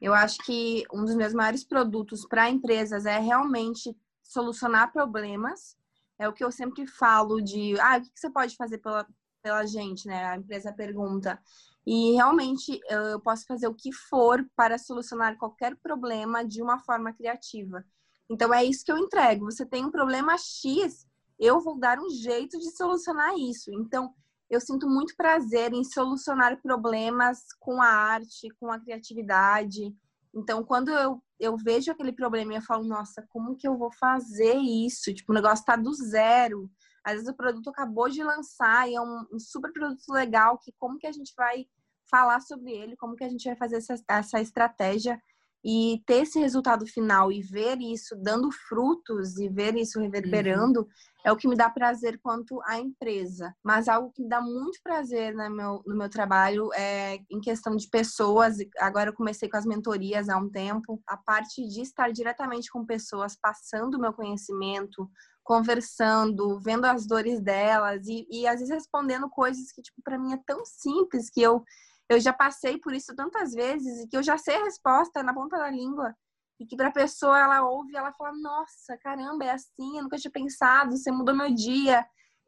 [0.00, 5.76] Eu acho que um dos meus maiores produtos para empresas é realmente solucionar problemas.
[6.18, 9.06] É o que eu sempre falo de, ah, o que você pode fazer pela,
[9.42, 10.24] pela gente, né?
[10.24, 11.38] A empresa pergunta.
[11.86, 17.12] E realmente eu posso fazer o que for para solucionar qualquer problema de uma forma
[17.12, 17.84] criativa.
[18.30, 19.46] Então é isso que eu entrego.
[19.46, 21.06] Você tem um problema X,
[21.38, 23.72] eu vou dar um jeito de solucionar isso.
[23.72, 24.12] Então
[24.50, 29.94] eu sinto muito prazer em solucionar problemas com a arte, com a criatividade.
[30.34, 33.90] Então quando eu, eu vejo aquele problema e eu falo, nossa, como que eu vou
[33.92, 35.12] fazer isso?
[35.14, 36.70] Tipo, o negócio está do zero.
[37.08, 40.98] Às vezes o produto acabou de lançar e é um, super produto legal que como
[40.98, 41.66] que a gente vai
[42.10, 45.20] falar sobre ele, como que a gente vai fazer essa, essa estratégia
[45.64, 50.86] e ter esse resultado final e ver isso dando frutos e ver isso reverberando uhum.
[51.24, 53.52] é o que me dá prazer quanto à empresa.
[53.62, 57.74] Mas algo que me dá muito prazer no meu, no meu trabalho é em questão
[57.74, 58.56] de pessoas.
[58.78, 61.02] Agora eu comecei com as mentorias há um tempo.
[61.06, 65.10] A parte de estar diretamente com pessoas, passando o meu conhecimento,
[65.42, 70.34] conversando, vendo as dores delas e, e às vezes respondendo coisas que, tipo, para mim
[70.34, 71.64] é tão simples que eu
[72.08, 75.34] eu já passei por isso tantas vezes e que eu já sei a resposta na
[75.34, 76.14] ponta da língua.
[76.60, 80.16] E que para a pessoa ela ouve ela fala: Nossa, caramba, é assim, eu nunca
[80.16, 82.04] tinha pensado, você mudou meu dia.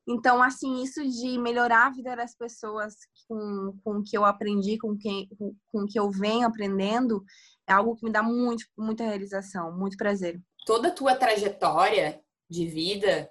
[0.09, 2.95] Então, assim, isso de melhorar a vida das pessoas
[3.29, 7.23] com, com o que eu aprendi, com, quem, com, com o que eu venho aprendendo,
[7.69, 10.41] é algo que me dá muito, muita realização, muito prazer.
[10.67, 13.31] Toda a tua trajetória de vida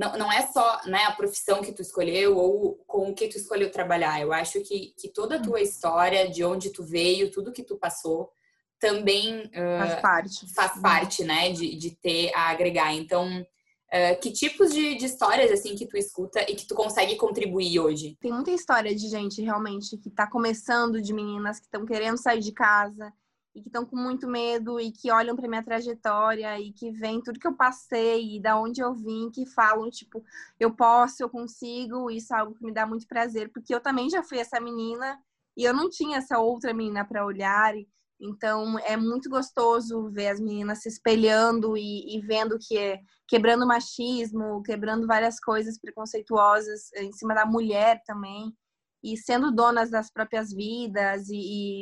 [0.00, 3.36] não, não é só né, a profissão que tu escolheu ou com o que tu
[3.36, 4.18] escolheu trabalhar.
[4.18, 5.62] Eu acho que, que toda a tua hum.
[5.62, 8.32] história, de onde tu veio, tudo que tu passou,
[8.80, 10.82] também uh, faz parte, faz uhum.
[10.82, 12.94] parte né, de, de ter a agregar.
[12.94, 17.16] Então, uh, que tipos de, de histórias assim que tu escuta e que tu consegue
[17.16, 18.16] contribuir hoje?
[18.22, 22.40] Tem muita história de gente realmente que está começando, de meninas que estão querendo sair
[22.40, 23.12] de casa,
[23.54, 27.20] e que estão com muito medo e que olham para minha trajetória e que veem
[27.20, 30.24] tudo que eu passei e da onde eu vim, que falam tipo,
[30.58, 34.08] eu posso, eu consigo, isso é algo que me dá muito prazer, porque eu também
[34.08, 35.18] já fui essa menina
[35.56, 37.74] e eu não tinha essa outra menina para olhar.
[38.20, 43.66] Então é muito gostoso ver as meninas se espelhando e, e vendo que é quebrando
[43.66, 48.54] machismo, quebrando várias coisas preconceituosas em cima da mulher também
[49.02, 51.36] e sendo donas das próprias vidas e,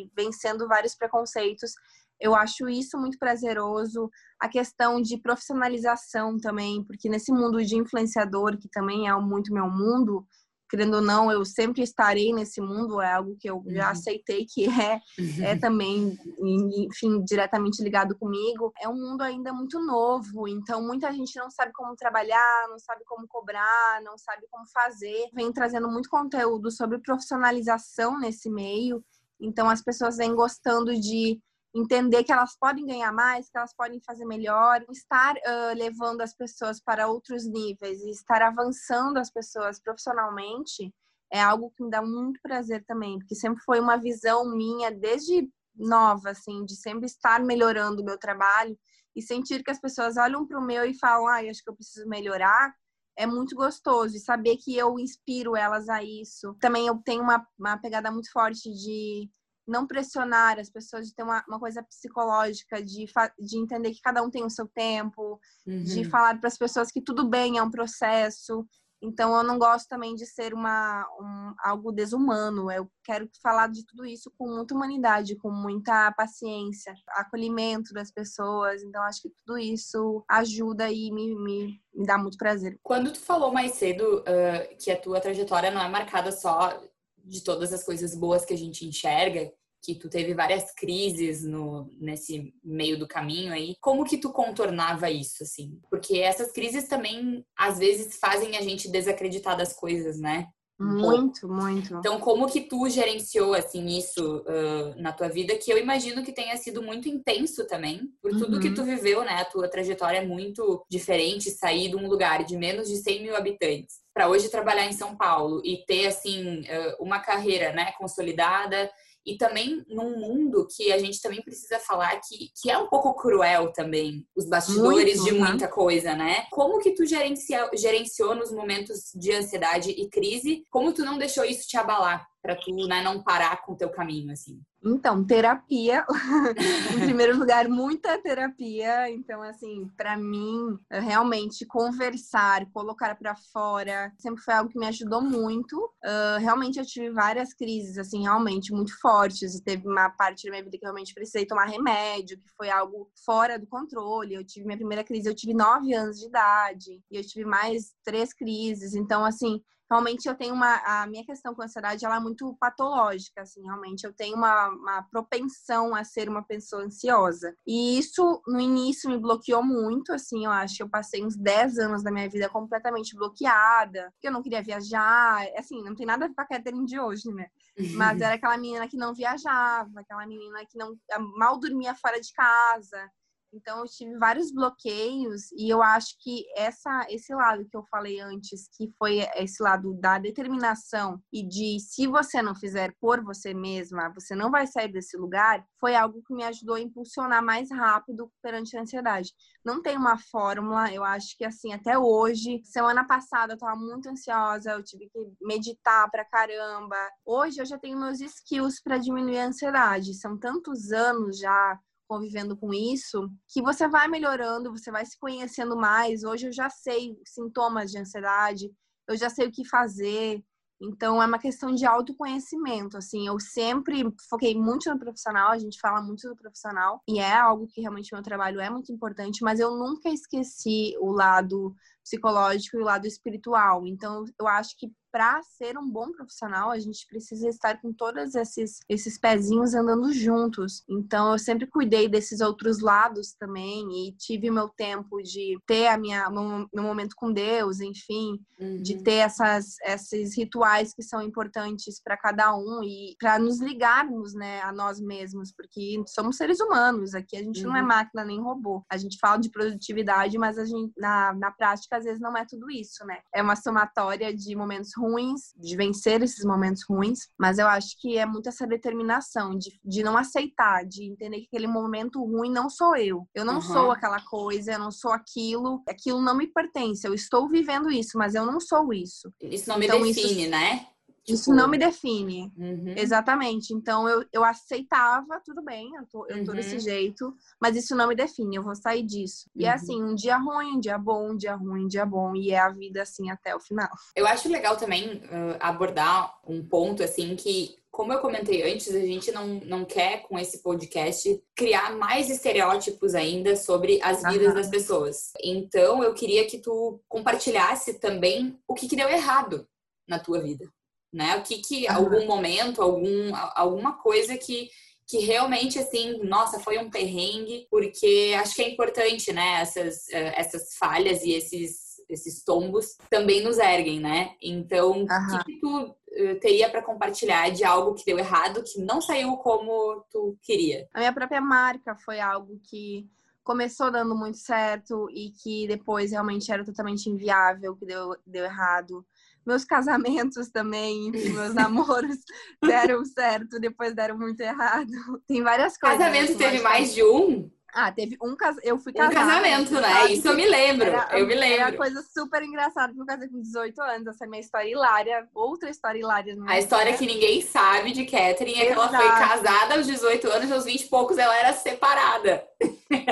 [0.04, 1.72] e vencendo vários preconceitos.
[2.20, 4.10] Eu acho isso muito prazeroso.
[4.40, 9.70] A questão de profissionalização também, porque nesse mundo de influenciador, que também é muito meu
[9.70, 10.26] mundo,
[10.68, 13.90] querendo ou não, eu sempre estarei nesse mundo, é algo que eu já uhum.
[13.90, 15.00] aceitei que é,
[15.42, 18.72] é também, enfim, diretamente ligado comigo.
[18.80, 23.02] É um mundo ainda muito novo, então muita gente não sabe como trabalhar, não sabe
[23.04, 25.28] como cobrar, não sabe como fazer.
[25.32, 29.02] Vem trazendo muito conteúdo sobre profissionalização nesse meio,
[29.40, 31.40] então as pessoas vêm gostando de
[31.74, 36.34] entender que elas podem ganhar mais, que elas podem fazer melhor, estar uh, levando as
[36.34, 40.92] pessoas para outros níveis e estar avançando as pessoas profissionalmente
[41.32, 45.48] é algo que me dá muito prazer também, porque sempre foi uma visão minha desde
[45.74, 48.76] nova, assim, de sempre estar melhorando o meu trabalho
[49.14, 51.74] e sentir que as pessoas olham para o meu e falam, ah, acho que eu
[51.74, 52.74] preciso melhorar,
[53.16, 56.54] é muito gostoso e saber que eu inspiro elas a isso.
[56.60, 59.28] Também eu tenho uma, uma pegada muito forte de
[59.68, 63.06] não pressionar as pessoas, de ter uma, uma coisa psicológica, de,
[63.38, 65.82] de entender que cada um tem o seu tempo, uhum.
[65.82, 68.66] de falar para as pessoas que tudo bem, é um processo.
[69.00, 72.70] Então eu não gosto também de ser uma um, algo desumano.
[72.70, 78.82] Eu quero falar de tudo isso com muita humanidade, com muita paciência, acolhimento das pessoas.
[78.82, 82.78] Então acho que tudo isso ajuda e me, me, me dá muito prazer.
[82.82, 86.82] Quando tu falou mais cedo uh, que a tua trajetória não é marcada só
[87.28, 89.50] de todas as coisas boas que a gente enxerga,
[89.82, 93.76] que tu teve várias crises no, nesse meio do caminho aí.
[93.80, 95.78] Como que tu contornava isso, assim?
[95.90, 100.46] Porque essas crises também, às vezes, fazem a gente desacreditar das coisas, né?
[100.80, 101.96] Muito, muito.
[101.96, 105.56] Então, como que tu gerenciou, assim, isso uh, na tua vida?
[105.56, 108.60] Que eu imagino que tenha sido muito intenso também, por tudo uhum.
[108.60, 109.40] que tu viveu, né?
[109.40, 113.36] A tua trajetória é muito diferente, sair de um lugar de menos de 100 mil
[113.36, 116.64] habitantes para hoje trabalhar em São Paulo e ter, assim,
[116.98, 118.90] uma carreira, né, consolidada
[119.24, 123.14] e também num mundo que a gente também precisa falar que, que é um pouco
[123.14, 125.48] cruel também, os bastidores Muito, de né?
[125.48, 126.46] muita coisa, né?
[126.50, 130.64] Como que tu gerencia, gerenciou nos momentos de ansiedade e crise?
[130.68, 132.26] Como tu não deixou isso te abalar?
[132.42, 134.60] Para tu né, não parar com o teu caminho, assim?
[134.84, 136.06] Então, terapia.
[136.94, 139.10] em primeiro lugar, muita terapia.
[139.10, 145.20] Então, assim, para mim, realmente conversar, colocar para fora, sempre foi algo que me ajudou
[145.20, 145.76] muito.
[146.04, 149.54] Uh, realmente, eu tive várias crises, assim, realmente muito fortes.
[149.54, 153.10] E teve uma parte da minha vida que realmente precisei tomar remédio, que foi algo
[153.24, 154.34] fora do controle.
[154.34, 157.02] Eu tive minha primeira crise, eu tive nove anos de idade.
[157.10, 158.94] E eu tive mais três crises.
[158.94, 162.56] Então, assim, realmente eu tenho uma a minha questão com a ansiedade ela é muito
[162.60, 167.54] patológica assim realmente eu tenho uma, uma propensão a ser uma pessoa ansiosa.
[167.66, 171.78] E isso no início me bloqueou muito assim eu acho que eu passei uns 10
[171.78, 176.24] anos da minha vida completamente bloqueada porque eu não queria viajar assim não tem nada
[176.24, 177.48] a ver com a Catherine de hoje né?
[177.94, 180.96] Mas era aquela menina que não viajava aquela menina que não
[181.36, 183.10] mal dormia fora de casa
[183.52, 188.20] então, eu tive vários bloqueios e eu acho que essa, esse lado que eu falei
[188.20, 193.54] antes, que foi esse lado da determinação e de se você não fizer por você
[193.54, 197.70] mesma, você não vai sair desse lugar, foi algo que me ajudou a impulsionar mais
[197.70, 199.32] rápido perante a ansiedade.
[199.64, 204.08] Não tem uma fórmula, eu acho que assim, até hoje, semana passada eu tava muito
[204.08, 206.96] ansiosa, eu tive que meditar pra caramba.
[207.24, 210.14] Hoje eu já tenho meus skills para diminuir a ansiedade.
[210.14, 215.76] São tantos anos já convivendo com isso, que você vai melhorando, você vai se conhecendo
[215.76, 216.24] mais.
[216.24, 218.70] Hoje eu já sei sintomas de ansiedade,
[219.06, 220.42] eu já sei o que fazer.
[220.80, 225.76] Então é uma questão de autoconhecimento, assim, eu sempre foquei muito no profissional, a gente
[225.80, 229.58] fala muito do profissional e é algo que realmente meu trabalho é muito importante, mas
[229.58, 231.74] eu nunca esqueci o lado
[232.08, 233.86] psicológico e o lado espiritual.
[233.86, 238.34] Então, eu acho que para ser um bom profissional, a gente precisa estar com todos
[238.34, 240.84] esses, esses pezinhos andando juntos.
[240.88, 245.98] Então, eu sempre cuidei desses outros lados também e tive meu tempo de ter a
[245.98, 248.82] minha, meu, meu momento com Deus, enfim, uhum.
[248.82, 254.34] de ter essas, esses rituais que são importantes para cada um e para nos ligarmos
[254.34, 257.70] né, a nós mesmos, porque somos seres humanos, aqui a gente uhum.
[257.70, 257.88] não é uhum.
[257.88, 258.84] máquina nem robô.
[258.90, 262.44] A gente fala de produtividade, mas a gente, na, na prática, às vezes não é
[262.44, 263.18] tudo isso, né?
[263.34, 268.16] É uma somatória de momentos ruins, de vencer esses momentos ruins, mas eu acho que
[268.16, 272.68] é muito essa determinação de, de não aceitar, de entender que aquele momento ruim não
[272.70, 273.28] sou eu.
[273.34, 273.60] Eu não uhum.
[273.60, 277.06] sou aquela coisa, eu não sou aquilo, aquilo não me pertence.
[277.06, 279.32] Eu estou vivendo isso, mas eu não sou isso.
[279.42, 280.50] Isso não então, me define, isso...
[280.50, 280.86] né?
[281.32, 282.52] Isso não me define.
[282.56, 282.94] Uhum.
[282.96, 283.74] Exatamente.
[283.74, 286.56] Então eu, eu aceitava, tudo bem, eu tô, eu tô uhum.
[286.56, 289.48] desse jeito, mas isso não me define, eu vou sair disso.
[289.54, 289.74] E é uhum.
[289.74, 292.58] assim, um dia ruim, um dia bom, um dia ruim, um dia bom, e é
[292.58, 293.88] a vida assim até o final.
[294.16, 299.00] Eu acho legal também uh, abordar um ponto assim que como eu comentei antes, a
[299.00, 304.68] gente não, não quer, com esse podcast, criar mais estereótipos ainda sobre as vidas das
[304.68, 305.32] pessoas.
[305.42, 309.66] Então, eu queria que tu compartilhasse também o que, que deu errado
[310.06, 310.70] na tua vida
[311.12, 311.36] né?
[311.36, 314.68] O que que algum momento, algum alguma coisa que
[315.08, 320.34] que realmente assim, nossa, foi um perrengue, porque acho que é importante, né, essas eh,
[320.36, 324.34] essas falhas e esses esses tombos também nos erguem, né?
[324.40, 328.80] Então, o que, que tu eh, teria para compartilhar de algo que deu errado, que
[328.80, 330.88] não saiu como tu queria?
[330.94, 333.06] A minha própria marca foi algo que
[333.44, 339.04] começou dando muito certo e que depois realmente era totalmente inviável, que deu, deu errado
[339.48, 342.18] meus casamentos também, enfim, meus namoros
[342.62, 344.92] deram certo, depois deram muito errado.
[345.26, 345.98] Tem várias coisas.
[345.98, 347.50] Casamento teve mais de um?
[347.72, 348.66] Ah, teve um casamento.
[348.66, 349.12] Eu fui casada.
[349.12, 350.12] Um casamento, né?
[350.12, 350.86] Isso eu me lembro.
[350.86, 351.60] Era, eu me lembro.
[351.60, 354.06] Era coisa super engraçada, porque eu casei com 18 anos.
[354.06, 355.28] Essa é minha história hilária.
[355.34, 356.36] Outra história hilária.
[356.46, 360.52] A história que ninguém sabe de Catherine é que ela foi casada aos 18 anos,
[360.52, 362.42] aos 20 e poucos ela era separada.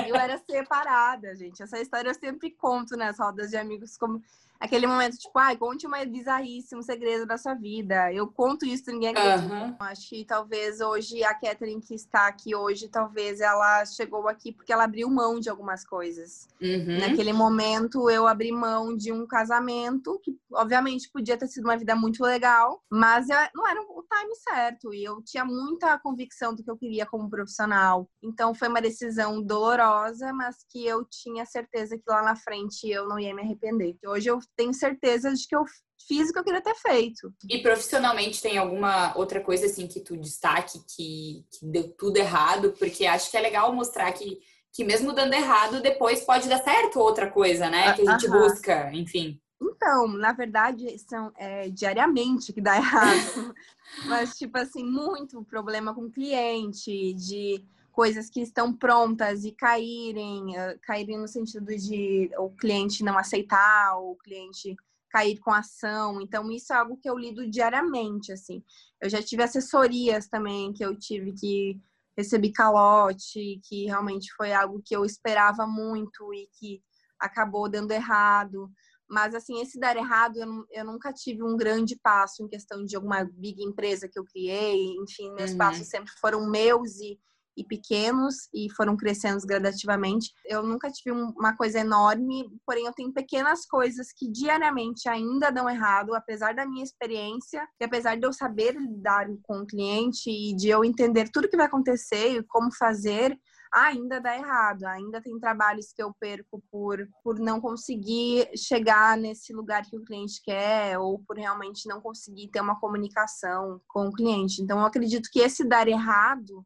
[0.07, 1.61] eu era separada, gente.
[1.61, 4.21] Essa história eu sempre conto nas rodas de amigos como
[4.59, 8.11] aquele momento, tipo, ai, conte uma bizarrice, um segredo da sua vida.
[8.13, 9.53] Eu conto isso, ninguém acredita.
[9.53, 9.75] Uhum.
[9.79, 14.71] Acho que talvez hoje a Catherine que está aqui hoje, talvez ela chegou aqui porque
[14.73, 16.47] ela abriu mão de algumas coisas.
[16.61, 16.99] Uhum.
[16.99, 21.95] Naquele momento, eu abri mão de um casamento, que obviamente podia ter sido uma vida
[21.95, 24.93] muito legal, mas eu, não era o time certo.
[24.93, 28.09] E eu tinha muita convicção do que eu queria como profissional.
[28.23, 33.07] Então, foi uma decisão dolorosa, mas que eu tinha certeza que lá na frente eu
[33.07, 33.97] não ia me arrepender.
[34.05, 35.63] Hoje eu tenho certeza de que eu
[36.07, 37.33] fiz o que eu queria ter feito.
[37.49, 42.73] E profissionalmente tem alguma outra coisa assim que tu destaque que, que deu tudo errado?
[42.79, 44.39] Porque acho que é legal mostrar que,
[44.71, 47.93] que mesmo dando errado, depois pode dar certo outra coisa, né?
[47.93, 49.39] Que a gente busca, enfim.
[49.59, 53.55] Então, na verdade, são é, diariamente que dá errado.
[54.05, 57.63] Mas, tipo assim, muito problema com cliente, de
[57.97, 63.97] coisas que estão prontas e caírem, uh, caírem no sentido de o cliente não aceitar,
[63.97, 64.75] o cliente
[65.09, 66.21] cair com ação.
[66.21, 68.63] Então, isso é algo que eu lido diariamente, assim.
[69.01, 71.81] Eu já tive assessorias também que eu tive que
[72.15, 76.83] receber calote, que realmente foi algo que eu esperava muito e que
[77.19, 78.69] acabou dando errado.
[79.09, 82.95] Mas, assim, esse dar errado, eu, eu nunca tive um grande passo em questão de
[82.95, 84.85] alguma big empresa que eu criei.
[85.01, 85.57] Enfim, meus uhum.
[85.57, 87.19] passos sempre foram meus e
[87.57, 90.31] e pequenos e foram crescendo gradativamente.
[90.45, 95.67] Eu nunca tive uma coisa enorme, porém eu tenho pequenas coisas que diariamente ainda dão
[95.67, 100.55] errado, apesar da minha experiência e apesar de eu saber lidar com o cliente e
[100.55, 103.37] de eu entender tudo que vai acontecer e como fazer,
[103.73, 109.53] ainda dá errado, ainda tem trabalhos que eu perco por, por não conseguir chegar nesse
[109.53, 114.13] lugar que o cliente quer ou por realmente não conseguir ter uma comunicação com o
[114.13, 114.61] cliente.
[114.61, 116.65] Então, eu acredito que esse dar errado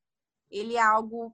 [0.52, 1.34] ele é algo,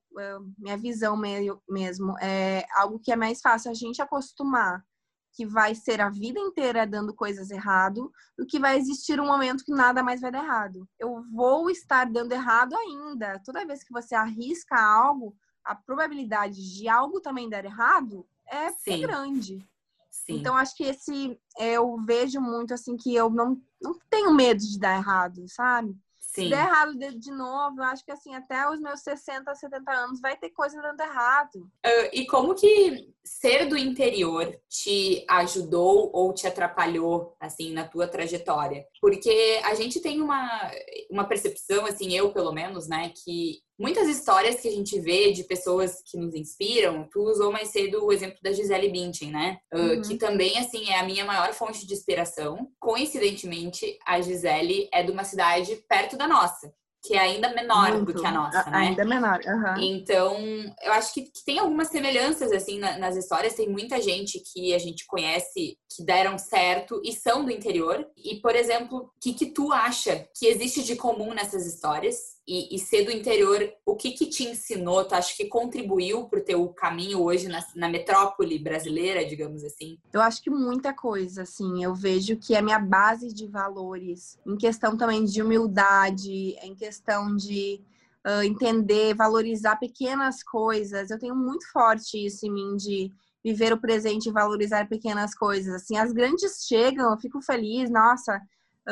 [0.58, 4.86] minha visão mesmo, é algo que é mais fácil a gente acostumar,
[5.34, 9.64] que vai ser a vida inteira dando coisas errado, do que vai existir um momento
[9.64, 10.88] que nada mais vai dar errado.
[11.00, 13.40] Eu vou estar dando errado ainda.
[13.44, 19.02] Toda vez que você arrisca algo, a probabilidade de algo também dar errado é Sim.
[19.02, 19.68] grande.
[20.10, 20.40] Sim.
[20.40, 24.80] Então, acho que esse eu vejo muito assim que eu não, não tenho medo de
[24.80, 25.96] dar errado, sabe?
[26.38, 26.44] Sim.
[26.44, 30.22] Se der errado de, novo, eu acho que assim, até os meus 60, 70 anos
[30.22, 31.56] vai ter coisa dando errado.
[31.56, 38.08] Uh, e como que ser do interior te ajudou ou te atrapalhou, assim, na tua
[38.08, 38.86] trajetória?
[39.02, 40.72] Porque a gente tem uma,
[41.10, 45.44] uma percepção, assim, eu pelo menos, né, que muitas histórias que a gente vê de
[45.44, 49.58] pessoas que nos inspiram, tu usou mais cedo o exemplo da Gisele Bündchen, né?
[49.74, 50.00] Uhum.
[50.00, 52.70] Uh, que também, assim, é a minha maior fonte de inspiração.
[52.80, 56.72] Coincidentemente, a Gisele é de uma cidade perto da nossa
[57.08, 58.12] que é ainda menor Muito.
[58.12, 58.78] do que a nossa, né?
[58.90, 59.82] Ainda menor, uhum.
[59.82, 60.36] Então,
[60.82, 63.54] eu acho que, que, tem algumas semelhanças, assim, na, nas histórias.
[63.54, 68.06] Tem muita gente que a gente conhece que deram certo e são do interior.
[68.18, 72.37] E, por exemplo, o que, que tu acha que existe de comum nessas histórias?
[72.48, 75.04] E, e, ser do interior, o que que te ensinou?
[75.04, 80.00] Tu acha que contribuiu para o teu caminho hoje na, na, metrópole brasileira, digamos assim?
[80.14, 81.84] Eu acho que muita coisa, assim.
[81.84, 87.36] Eu vejo que a minha base de valores, em questão também de humildade, em questão
[87.36, 87.82] de
[88.26, 91.12] uh, entender, valorizar pequenas coisas.
[91.12, 93.12] Eu tenho muito forte isso em mim de
[93.44, 95.74] viver o presente e valorizar pequenas coisas.
[95.76, 98.42] Assim, as grandes chegam, eu fico feliz, nossa,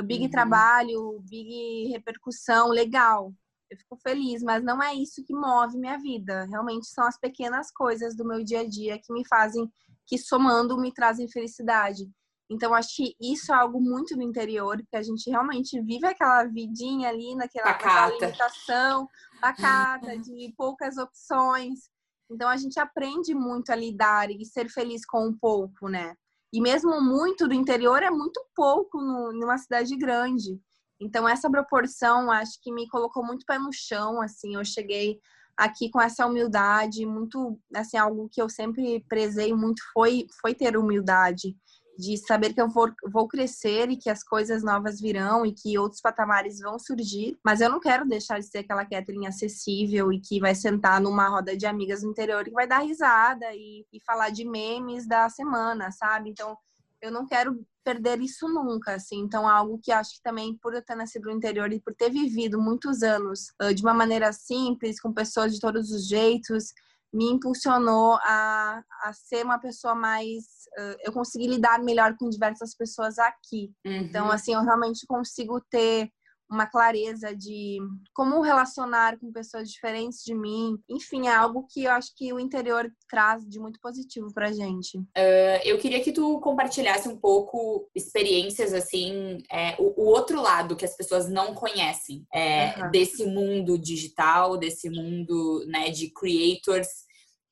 [0.03, 0.30] big uhum.
[0.30, 3.34] trabalho, big repercussão, legal
[3.70, 6.45] eu fico feliz, mas não é isso que move minha vida.
[6.45, 9.72] Realmente são as pequenas coisas do meu dia a dia que me fazem,
[10.05, 12.09] que somando me trazem felicidade.
[12.49, 16.43] Então, acho que isso é algo muito do interior, que a gente realmente vive aquela
[16.43, 19.09] vidinha ali, naquela, naquela limitação,
[19.41, 21.89] pacata, de poucas opções.
[22.30, 26.13] Então, a gente aprende muito a lidar e ser feliz com um pouco, né?
[26.53, 30.59] E mesmo muito do interior é muito pouco no, numa cidade grande.
[31.00, 35.20] Então, essa proporção acho que me colocou muito pé no chão, assim, eu cheguei
[35.58, 40.78] aqui com essa humildade, muito, assim, algo que eu sempre prezei muito foi, foi ter
[40.78, 41.56] humildade,
[41.98, 45.78] de saber que eu vou, vou crescer e que as coisas novas virão e que
[45.78, 50.20] outros patamares vão surgir, mas eu não quero deixar de ser aquela Catherine acessível e
[50.20, 54.04] que vai sentar numa roda de amigas no interior e vai dar risada e, e
[54.04, 56.30] falar de memes da semana, sabe?
[56.30, 56.58] Então,
[57.02, 59.20] eu não quero perder isso nunca, assim.
[59.20, 62.10] Então, algo que acho que também, por eu ter nascido no interior e por ter
[62.10, 66.74] vivido muitos anos uh, de uma maneira simples, com pessoas de todos os jeitos,
[67.14, 70.44] me impulsionou a, a ser uma pessoa mais.
[70.78, 73.72] Uh, eu consegui lidar melhor com diversas pessoas aqui.
[73.86, 73.98] Uhum.
[73.98, 76.10] Então, assim, eu realmente consigo ter
[76.50, 77.78] uma clareza de
[78.14, 80.78] como relacionar com pessoas diferentes de mim.
[80.89, 84.98] Enfim, é algo que eu acho que o interior traz de muito positivo pra gente.
[84.98, 90.76] Uh, eu queria que tu compartilhasse um pouco experiências assim, é, o, o, outro lado
[90.76, 92.91] que as pessoas não conhecem é, uhum.
[92.91, 96.88] desse mundo digital, desse mundo né, de creators.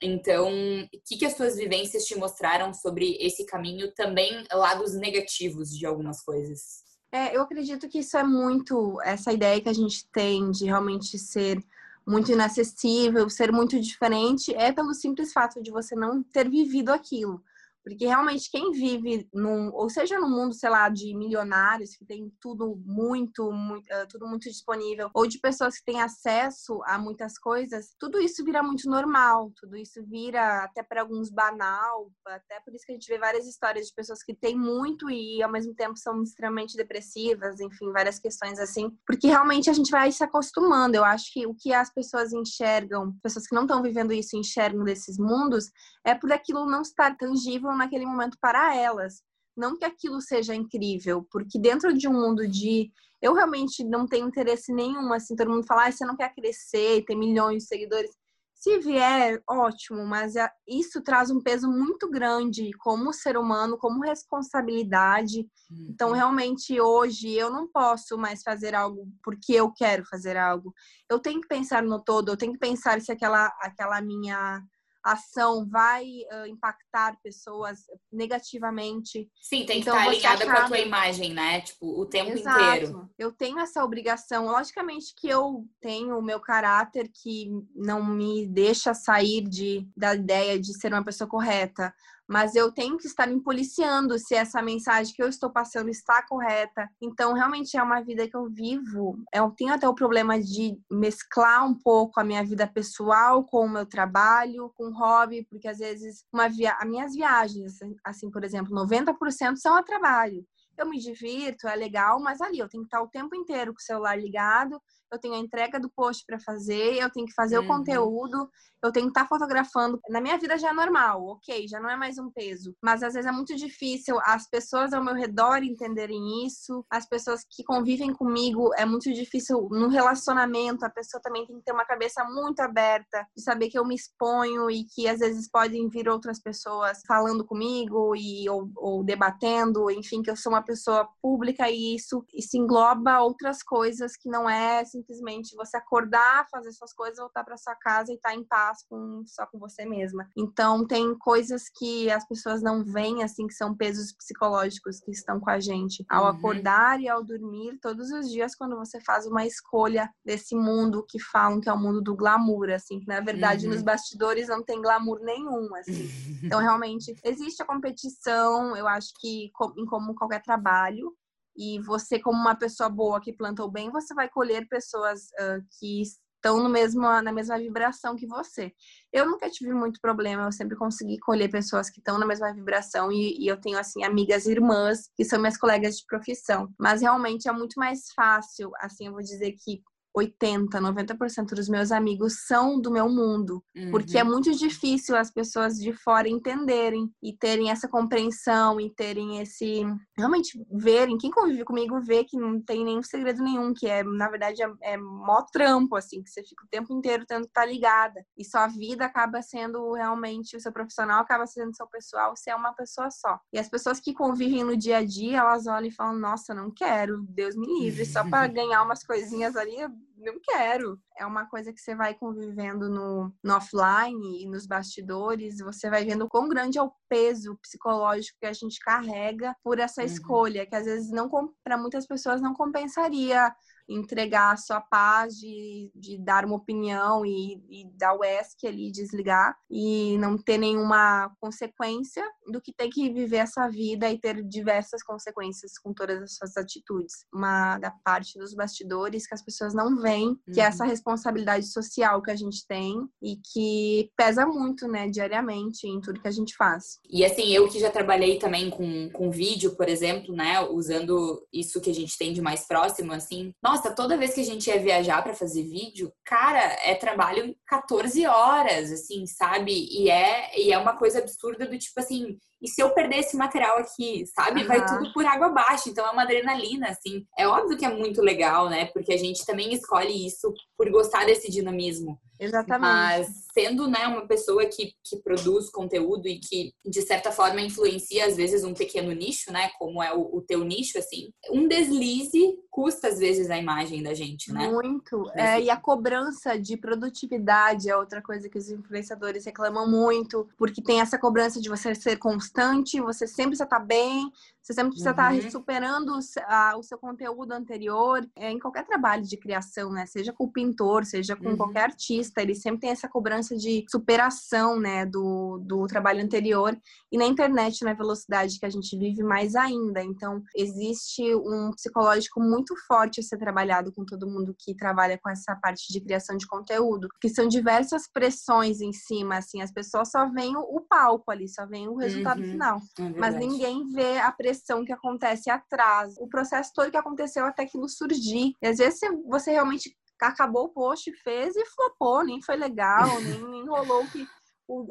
[0.02, 3.94] Então, o que, que as tuas vivências te mostraram sobre esse caminho?
[3.94, 6.84] Também lados negativos de algumas coisas.
[7.14, 11.20] É, eu acredito que isso é muito essa ideia que a gente tem de realmente
[11.20, 11.64] ser
[12.04, 17.40] muito inacessível, ser muito diferente, é pelo simples fato de você não ter vivido aquilo.
[17.84, 22.32] Porque realmente quem vive num, ou seja, no mundo, sei lá, de milionários que tem
[22.40, 27.38] tudo muito, muito uh, tudo muito disponível, ou de pessoas que têm acesso a muitas
[27.38, 32.74] coisas, tudo isso vira muito normal, tudo isso vira até para alguns banal, até por
[32.74, 35.74] isso que a gente vê várias histórias de pessoas que têm muito e ao mesmo
[35.76, 40.96] tempo são extremamente depressivas, enfim, várias questões assim, porque realmente a gente vai se acostumando.
[40.96, 44.84] Eu acho que o que as pessoas enxergam, pessoas que não estão vivendo isso enxergam
[44.84, 45.70] desses mundos,
[46.06, 49.22] é por aquilo não estar tangível naquele momento para elas.
[49.56, 52.92] Não que aquilo seja incrível, porque dentro de um mundo de.
[53.22, 57.06] Eu realmente não tenho interesse nenhum, assim, todo mundo fala, ah, você não quer crescer,
[57.06, 58.12] tem milhões de seguidores.
[58.54, 60.36] Se vier, ótimo, mas
[60.68, 65.46] isso traz um peso muito grande como ser humano, como responsabilidade.
[65.90, 66.16] Então, uhum.
[66.16, 70.74] realmente, hoje eu não posso mais fazer algo porque eu quero fazer algo.
[71.10, 74.62] Eu tenho que pensar no todo, eu tenho que pensar se aquela, aquela minha
[75.04, 77.80] ação vai uh, impactar pessoas
[78.12, 79.30] negativamente.
[79.42, 80.60] Sim, tem que então, estar alinhada acaba...
[80.60, 81.62] com a tua imagem, né?
[81.62, 82.60] Tipo, o tempo Exato.
[82.60, 83.10] inteiro.
[83.18, 84.46] Eu tenho essa obrigação.
[84.46, 90.60] Logicamente que eu tenho o meu caráter que não me deixa sair de, da ideia
[90.60, 91.94] de ser uma pessoa correta
[92.34, 96.26] mas eu tenho que estar me policiando se essa mensagem que eu estou passando está
[96.26, 96.90] correta.
[97.00, 99.24] Então, realmente é uma vida que eu vivo.
[99.32, 103.70] Eu tenho até o problema de mesclar um pouco a minha vida pessoal com o
[103.70, 106.76] meu trabalho, com o hobby, porque às vezes uma via...
[106.80, 110.44] as minhas viagens, assim, por exemplo, 90% são a trabalho
[110.76, 113.80] eu me divirto, é legal, mas ali eu tenho que estar o tempo inteiro com
[113.80, 114.82] o celular ligado,
[115.14, 117.66] eu tenho a entrega do post para fazer, eu tenho que fazer uhum.
[117.66, 118.50] o conteúdo,
[118.84, 120.00] eu tenho que estar tá fotografando.
[120.10, 122.76] Na minha vida já é normal, ok, já não é mais um peso.
[122.82, 127.46] Mas às vezes é muito difícil as pessoas ao meu redor entenderem isso, as pessoas
[127.50, 131.86] que convivem comigo, é muito difícil no relacionamento, a pessoa também tem que ter uma
[131.86, 136.10] cabeça muito aberta, de saber que eu me exponho e que às vezes podem vir
[136.10, 141.70] outras pessoas falando comigo e ou, ou debatendo, enfim, que eu sou uma pessoa pública
[141.70, 147.18] e isso, isso engloba outras coisas que não é simplesmente você acordar, fazer suas coisas,
[147.18, 150.30] voltar para sua casa e estar tá em paz com, só com você mesma.
[150.36, 155.40] Então, tem coisas que as pessoas não veem, assim, que são pesos psicológicos que estão
[155.40, 156.06] com a gente.
[156.10, 156.30] Ao uhum.
[156.30, 161.20] acordar e ao dormir, todos os dias, quando você faz uma escolha desse mundo que
[161.20, 163.74] falam que é o mundo do glamour, assim, que na verdade uhum.
[163.74, 165.94] nos bastidores não tem glamour nenhum, assim.
[166.44, 171.16] Então, realmente, existe a competição, eu acho que em como qualquer trabalho,
[171.56, 176.02] e você, como uma pessoa boa que plantou bem, você vai colher pessoas uh, que
[176.44, 178.74] estão no mesmo, na mesma vibração que você.
[179.14, 183.10] Eu nunca tive muito problema, eu sempre consegui colher pessoas que estão na mesma vibração
[183.12, 186.68] e, e, eu tenho, assim, amigas irmãs que são minhas colegas de profissão.
[186.78, 189.82] Mas realmente é muito mais fácil, assim, eu vou dizer que
[190.16, 193.64] 80, 90% dos meus amigos são do meu mundo.
[193.76, 193.92] Uhum.
[193.92, 194.30] Porque é uhum.
[194.30, 199.84] muito difícil as pessoas de fora entenderem e terem essa compreensão e terem esse.
[200.16, 201.18] Realmente verem.
[201.18, 204.72] Quem convive comigo vê que não tem nenhum segredo nenhum, que é, na verdade, é,
[204.82, 208.24] é mó trampo, assim, que você fica o tempo inteiro tendo que estar ligada.
[208.38, 212.56] E sua vida acaba sendo realmente, o seu profissional acaba sendo seu pessoal, você é
[212.56, 213.40] uma pessoa só.
[213.52, 216.72] E as pessoas que convivem no dia a dia, elas olham e falam: nossa, não
[216.72, 219.78] quero, Deus me livre, só para ganhar umas coisinhas ali
[220.18, 221.00] não quero.
[221.18, 226.04] É uma coisa que você vai convivendo no, no offline e nos bastidores, você vai
[226.04, 230.08] vendo quão grande é o peso psicológico que a gente carrega por essa uhum.
[230.08, 231.30] escolha, que às vezes não
[231.64, 233.54] para muitas pessoas não compensaria
[233.88, 238.92] entregar a sua paz de, de dar uma opinião e, e dar o ESC ali,
[238.92, 244.44] desligar e não ter nenhuma consequência do que ter que viver essa vida e ter
[244.44, 247.26] diversas consequências com todas as suas atitudes.
[247.34, 250.90] Uma da parte dos bastidores que as pessoas não veem, que é essa uhum.
[250.90, 256.28] responsabilidade social que a gente tem e que pesa muito, né, diariamente em tudo que
[256.28, 257.00] a gente faz.
[257.10, 261.82] E assim, eu que já trabalhei também com, com vídeo, por exemplo, né, usando isso
[261.82, 264.80] que a gente tem de mais próximo, assim, nossa, toda vez que a gente ia
[264.80, 269.72] viajar para fazer vídeo, cara, é trabalho 14 horas, assim, sabe?
[269.92, 273.36] E é, e é uma coisa absurda do tipo assim, e se eu perder esse
[273.36, 274.62] material aqui, sabe?
[274.62, 274.68] Uhum.
[274.68, 275.90] Vai tudo por água abaixo.
[275.90, 277.26] Então é uma adrenalina, assim.
[277.38, 278.86] É óbvio que é muito legal, né?
[278.86, 282.18] Porque a gente também escolhe isso por gostar desse dinamismo.
[282.40, 282.82] Exatamente.
[282.82, 288.26] Mas sendo né, uma pessoa que, que produz conteúdo e que, de certa forma, influencia,
[288.26, 289.70] às vezes, um pequeno nicho, né?
[289.78, 294.16] Como é o, o teu nicho, assim, um deslize custa, às vezes, a imagem da
[294.16, 294.68] gente, né?
[294.68, 295.30] Muito.
[295.36, 300.82] É, e a cobrança de produtividade é outra coisa que os influenciadores reclamam muito, porque
[300.82, 302.53] tem essa cobrança de você ser constante,
[303.02, 304.32] você sempre estar bem,
[304.64, 305.36] você sempre precisa uhum.
[305.36, 308.26] estar superando a, o seu conteúdo anterior.
[308.38, 310.06] É, em qualquer trabalho de criação, né?
[310.06, 311.58] Seja com o pintor, seja com uhum.
[311.58, 315.06] qualquer artista, ele sempre tem essa cobrança de superação, né?
[315.06, 316.78] Do, do trabalho anterior.
[317.12, 320.02] E na internet, na velocidade que a gente vive, mais ainda.
[320.02, 325.30] Então, existe um psicológico muito forte a ser trabalhado com todo mundo que trabalha com
[325.30, 327.10] essa parte de criação de conteúdo.
[327.20, 329.62] Que são diversas pressões em cima, assim.
[329.62, 332.52] As pessoas só veem o palco ali, só veem o resultado uhum.
[332.52, 332.82] final.
[332.98, 337.46] É mas ninguém vê a pressão pressão que acontece atrás, o processo todo que aconteceu
[337.46, 338.56] até aquilo surgir.
[338.62, 343.44] E às vezes você realmente acabou o post, fez e flopou, nem foi legal, nem,
[343.50, 344.26] nem rolou que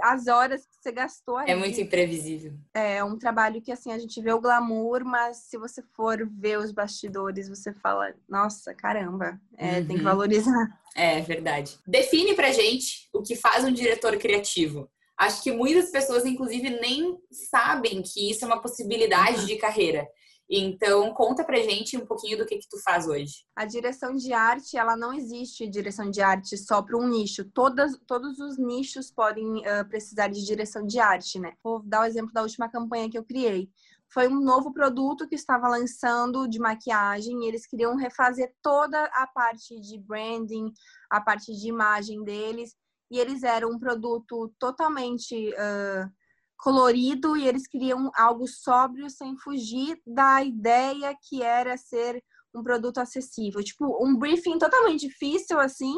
[0.02, 1.50] as horas que você gastou aí.
[1.50, 2.52] É muito imprevisível.
[2.74, 6.58] É um trabalho que, assim, a gente vê o glamour, mas se você for ver
[6.58, 9.86] os bastidores, você fala, nossa, caramba, é, uhum.
[9.86, 10.02] tem que uhum.
[10.02, 10.78] valorizar.
[10.94, 11.78] É, verdade.
[11.86, 14.90] Define pra gente o que faz um diretor criativo.
[15.22, 20.04] Acho que muitas pessoas, inclusive, nem sabem que isso é uma possibilidade de carreira.
[20.50, 23.44] Então, conta pra gente um pouquinho do que que tu faz hoje.
[23.54, 27.44] A direção de arte, ela não existe direção de arte só para um nicho.
[27.44, 31.52] Todas, todos os nichos podem uh, precisar de direção de arte, né?
[31.62, 33.70] Vou dar o exemplo da última campanha que eu criei.
[34.12, 39.24] Foi um novo produto que estava lançando de maquiagem e eles queriam refazer toda a
[39.28, 40.72] parte de branding,
[41.08, 42.74] a parte de imagem deles
[43.12, 46.10] e eles eram um produto totalmente uh,
[46.56, 52.96] colorido e eles queriam algo sóbrio sem fugir da ideia que era ser um produto
[52.96, 53.62] acessível.
[53.62, 55.94] Tipo, um briefing totalmente difícil, assim,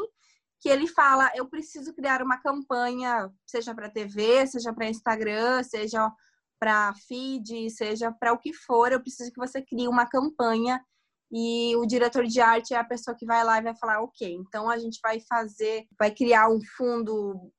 [0.61, 6.11] que ele fala: eu preciso criar uma campanha, seja para TV, seja para Instagram, seja
[6.59, 10.85] para feed, seja para o que for, eu preciso que você crie uma campanha
[11.37, 14.33] e o diretor de arte é a pessoa que vai lá e vai falar, ok,
[14.35, 17.51] então a gente vai fazer, vai criar um fundo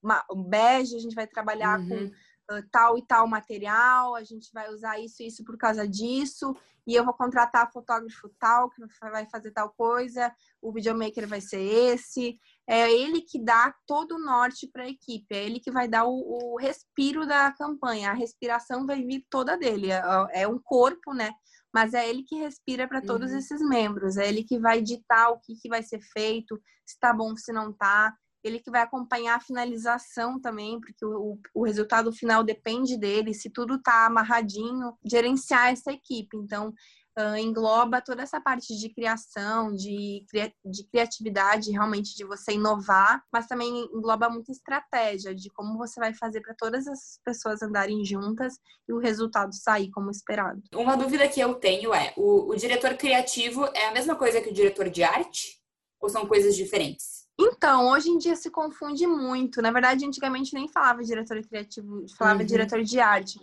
[0.47, 1.89] bege, a gente vai trabalhar uhum.
[1.89, 5.85] com uh, tal e tal material, a gente vai usar isso e isso por causa
[5.85, 6.55] disso,
[6.87, 11.59] e eu vou contratar fotógrafo tal, que vai fazer tal coisa, o videomaker vai ser
[11.59, 12.39] esse.
[12.65, 16.05] É ele que dá todo o norte para a equipe, é ele que vai dar
[16.05, 20.01] o, o, respiro da campanha, a respiração vai vir toda dele, é,
[20.31, 21.31] é um corpo, né?
[21.75, 23.37] Mas é ele que respira para todos uhum.
[23.37, 26.55] esses membros, é ele que vai ditar o que, que vai ser feito,
[26.85, 31.37] se está bom, se não está, ele que vai acompanhar a finalização também, porque o,
[31.53, 36.37] o resultado final depende dele, se tudo está amarradinho, gerenciar essa equipe.
[36.37, 36.73] Então,
[37.17, 40.25] uh, engloba toda essa parte de criação, de,
[40.65, 46.13] de criatividade, realmente de você inovar, mas também engloba muita estratégia de como você vai
[46.13, 48.55] fazer para todas essas pessoas andarem juntas
[48.87, 50.61] e o resultado sair como esperado.
[50.73, 54.49] Uma dúvida que eu tenho é: o, o diretor criativo é a mesma coisa que
[54.49, 55.63] o diretor de arte?
[56.01, 57.25] Ou são coisas diferentes?
[57.39, 59.61] Então, hoje em dia se confunde muito.
[59.61, 62.45] Na verdade, antigamente nem falava diretor criativo, falava uhum.
[62.45, 63.39] diretor de arte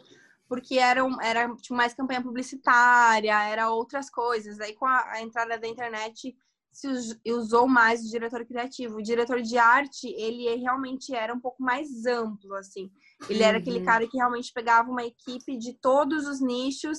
[0.52, 4.60] porque era, era tipo, mais campanha publicitária, era outras coisas.
[4.60, 6.36] Aí com a, a entrada da internet
[6.70, 6.86] se
[7.26, 8.98] usou mais o diretor criativo.
[8.98, 12.90] O diretor de arte, ele realmente era um pouco mais amplo, assim.
[13.30, 13.84] Ele era aquele uhum.
[13.86, 16.98] cara que realmente pegava uma equipe de todos os nichos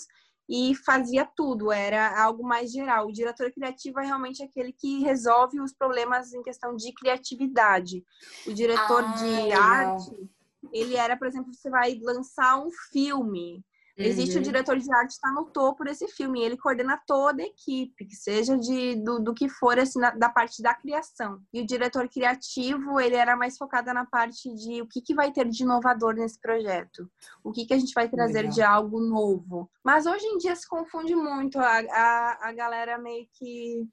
[0.49, 3.05] e fazia tudo, era algo mais geral.
[3.05, 8.03] O diretor criativo é realmente aquele que resolve os problemas em questão de criatividade.
[8.47, 9.61] O diretor ah, de legal.
[9.61, 10.32] arte
[10.71, 13.63] ele era, por exemplo, você vai lançar um filme.
[13.95, 14.41] Existe uhum.
[14.41, 18.15] o diretor de arte está no topo desse filme, ele coordena toda a equipe, que
[18.15, 21.39] seja de, do, do que for assim, na, da parte da criação.
[21.53, 25.31] E o diretor criativo, ele era mais focado na parte de o que, que vai
[25.31, 27.07] ter de inovador nesse projeto,
[27.43, 28.53] o que, que a gente vai trazer Legal.
[28.53, 29.69] de algo novo.
[29.83, 33.87] Mas hoje em dia se confunde muito, a, a, a galera meio que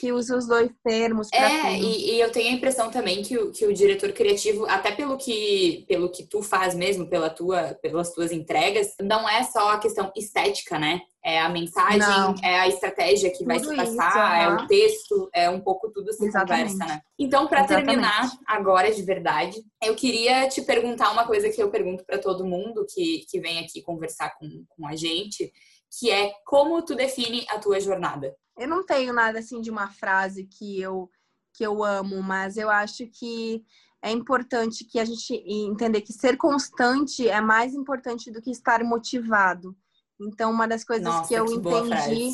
[0.00, 1.28] que usa os dois termos.
[1.32, 4.90] É, e, e, eu tenho a impressão também que o, que o diretor criativo, até
[4.90, 9.70] pelo que, pelo que tu faz mesmo, pela tua, pelas tuas entregas, não é só
[9.70, 11.00] a questão estética, né?
[11.24, 12.34] É a mensagem, não.
[12.42, 15.90] é a estratégia que tudo vai se passar, isso, é o texto, é um pouco
[15.90, 16.72] tudo se Exatamente.
[16.72, 17.00] conversa, né?
[17.18, 22.04] Então, para terminar agora de verdade, eu queria te perguntar uma coisa que eu pergunto
[22.04, 25.52] para todo mundo que, que vem aqui conversar com, com a gente,
[25.98, 28.34] que é como tu define a tua jornada?
[28.58, 31.10] Eu não tenho nada assim de uma frase que eu
[31.54, 33.64] que eu amo, mas eu acho que
[34.00, 38.84] é importante que a gente entender que ser constante é mais importante do que estar
[38.84, 39.76] motivado.
[40.20, 42.32] Então, uma das coisas Nossa, que eu que entendi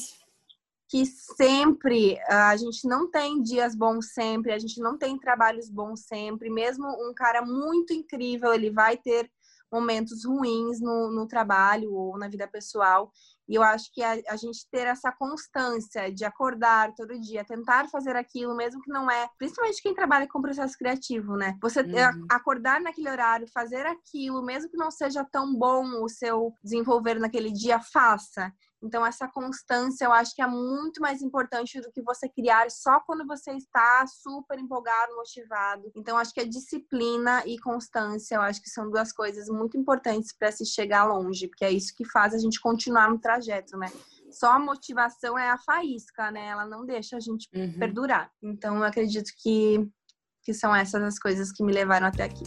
[0.89, 6.01] que sempre a gente não tem dias bons sempre, a gente não tem trabalhos bons
[6.01, 6.51] sempre.
[6.51, 9.31] Mesmo um cara muito incrível, ele vai ter
[9.75, 13.11] momentos ruins no, no trabalho ou na vida pessoal.
[13.49, 17.89] E eu acho que a, a, gente ter essa constância de acordar todo dia, tentar
[17.91, 21.55] fazer aquilo, mesmo que não é, principalmente quem trabalha com processo criativo, né?
[21.61, 22.27] Você uhum.
[22.31, 27.53] acordar naquele horário, fazer aquilo, mesmo que não seja tão bom o seu desenvolver naquele
[27.53, 28.51] dia, faça.
[28.85, 33.01] Então, essa constância eu acho que é muito mais importante do que você criar só
[33.01, 35.91] quando você está super empolgado, motivado.
[35.97, 40.37] Então, acho que a disciplina e constância, eu acho que são duas coisas muito importantes
[40.37, 43.91] para se chegar longe, porque é isso que faz a gente continuar no trajeto, né?
[44.31, 46.49] Só a motivação é a faísca, né?
[46.49, 47.79] Ela não deixa a gente uhum.
[47.79, 48.31] perdurar.
[48.43, 49.89] Então, eu acredito que,
[50.43, 52.45] que são essas as coisas que me levaram até aqui.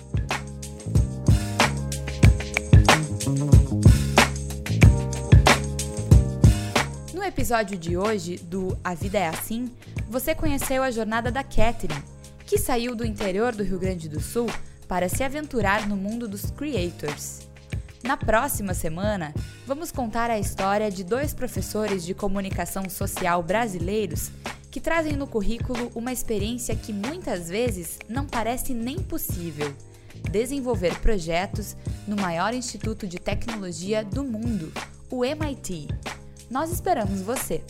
[7.28, 9.70] Episódio de hoje do A Vida é Assim,
[10.08, 12.02] você conheceu a jornada da Catherine,
[12.46, 14.48] que saiu do interior do Rio Grande do Sul
[14.88, 17.42] para se aventurar no mundo dos creators.
[18.02, 19.34] Na próxima semana,
[19.66, 24.32] vamos contar a história de dois professores de comunicação social brasileiros
[24.72, 29.76] que trazem no currículo uma experiência que muitas vezes não parece nem possível:
[30.32, 31.76] desenvolver projetos
[32.08, 34.72] no maior instituto de tecnologia do mundo,
[35.12, 35.90] o MIT.
[36.50, 37.62] Nós esperamos você!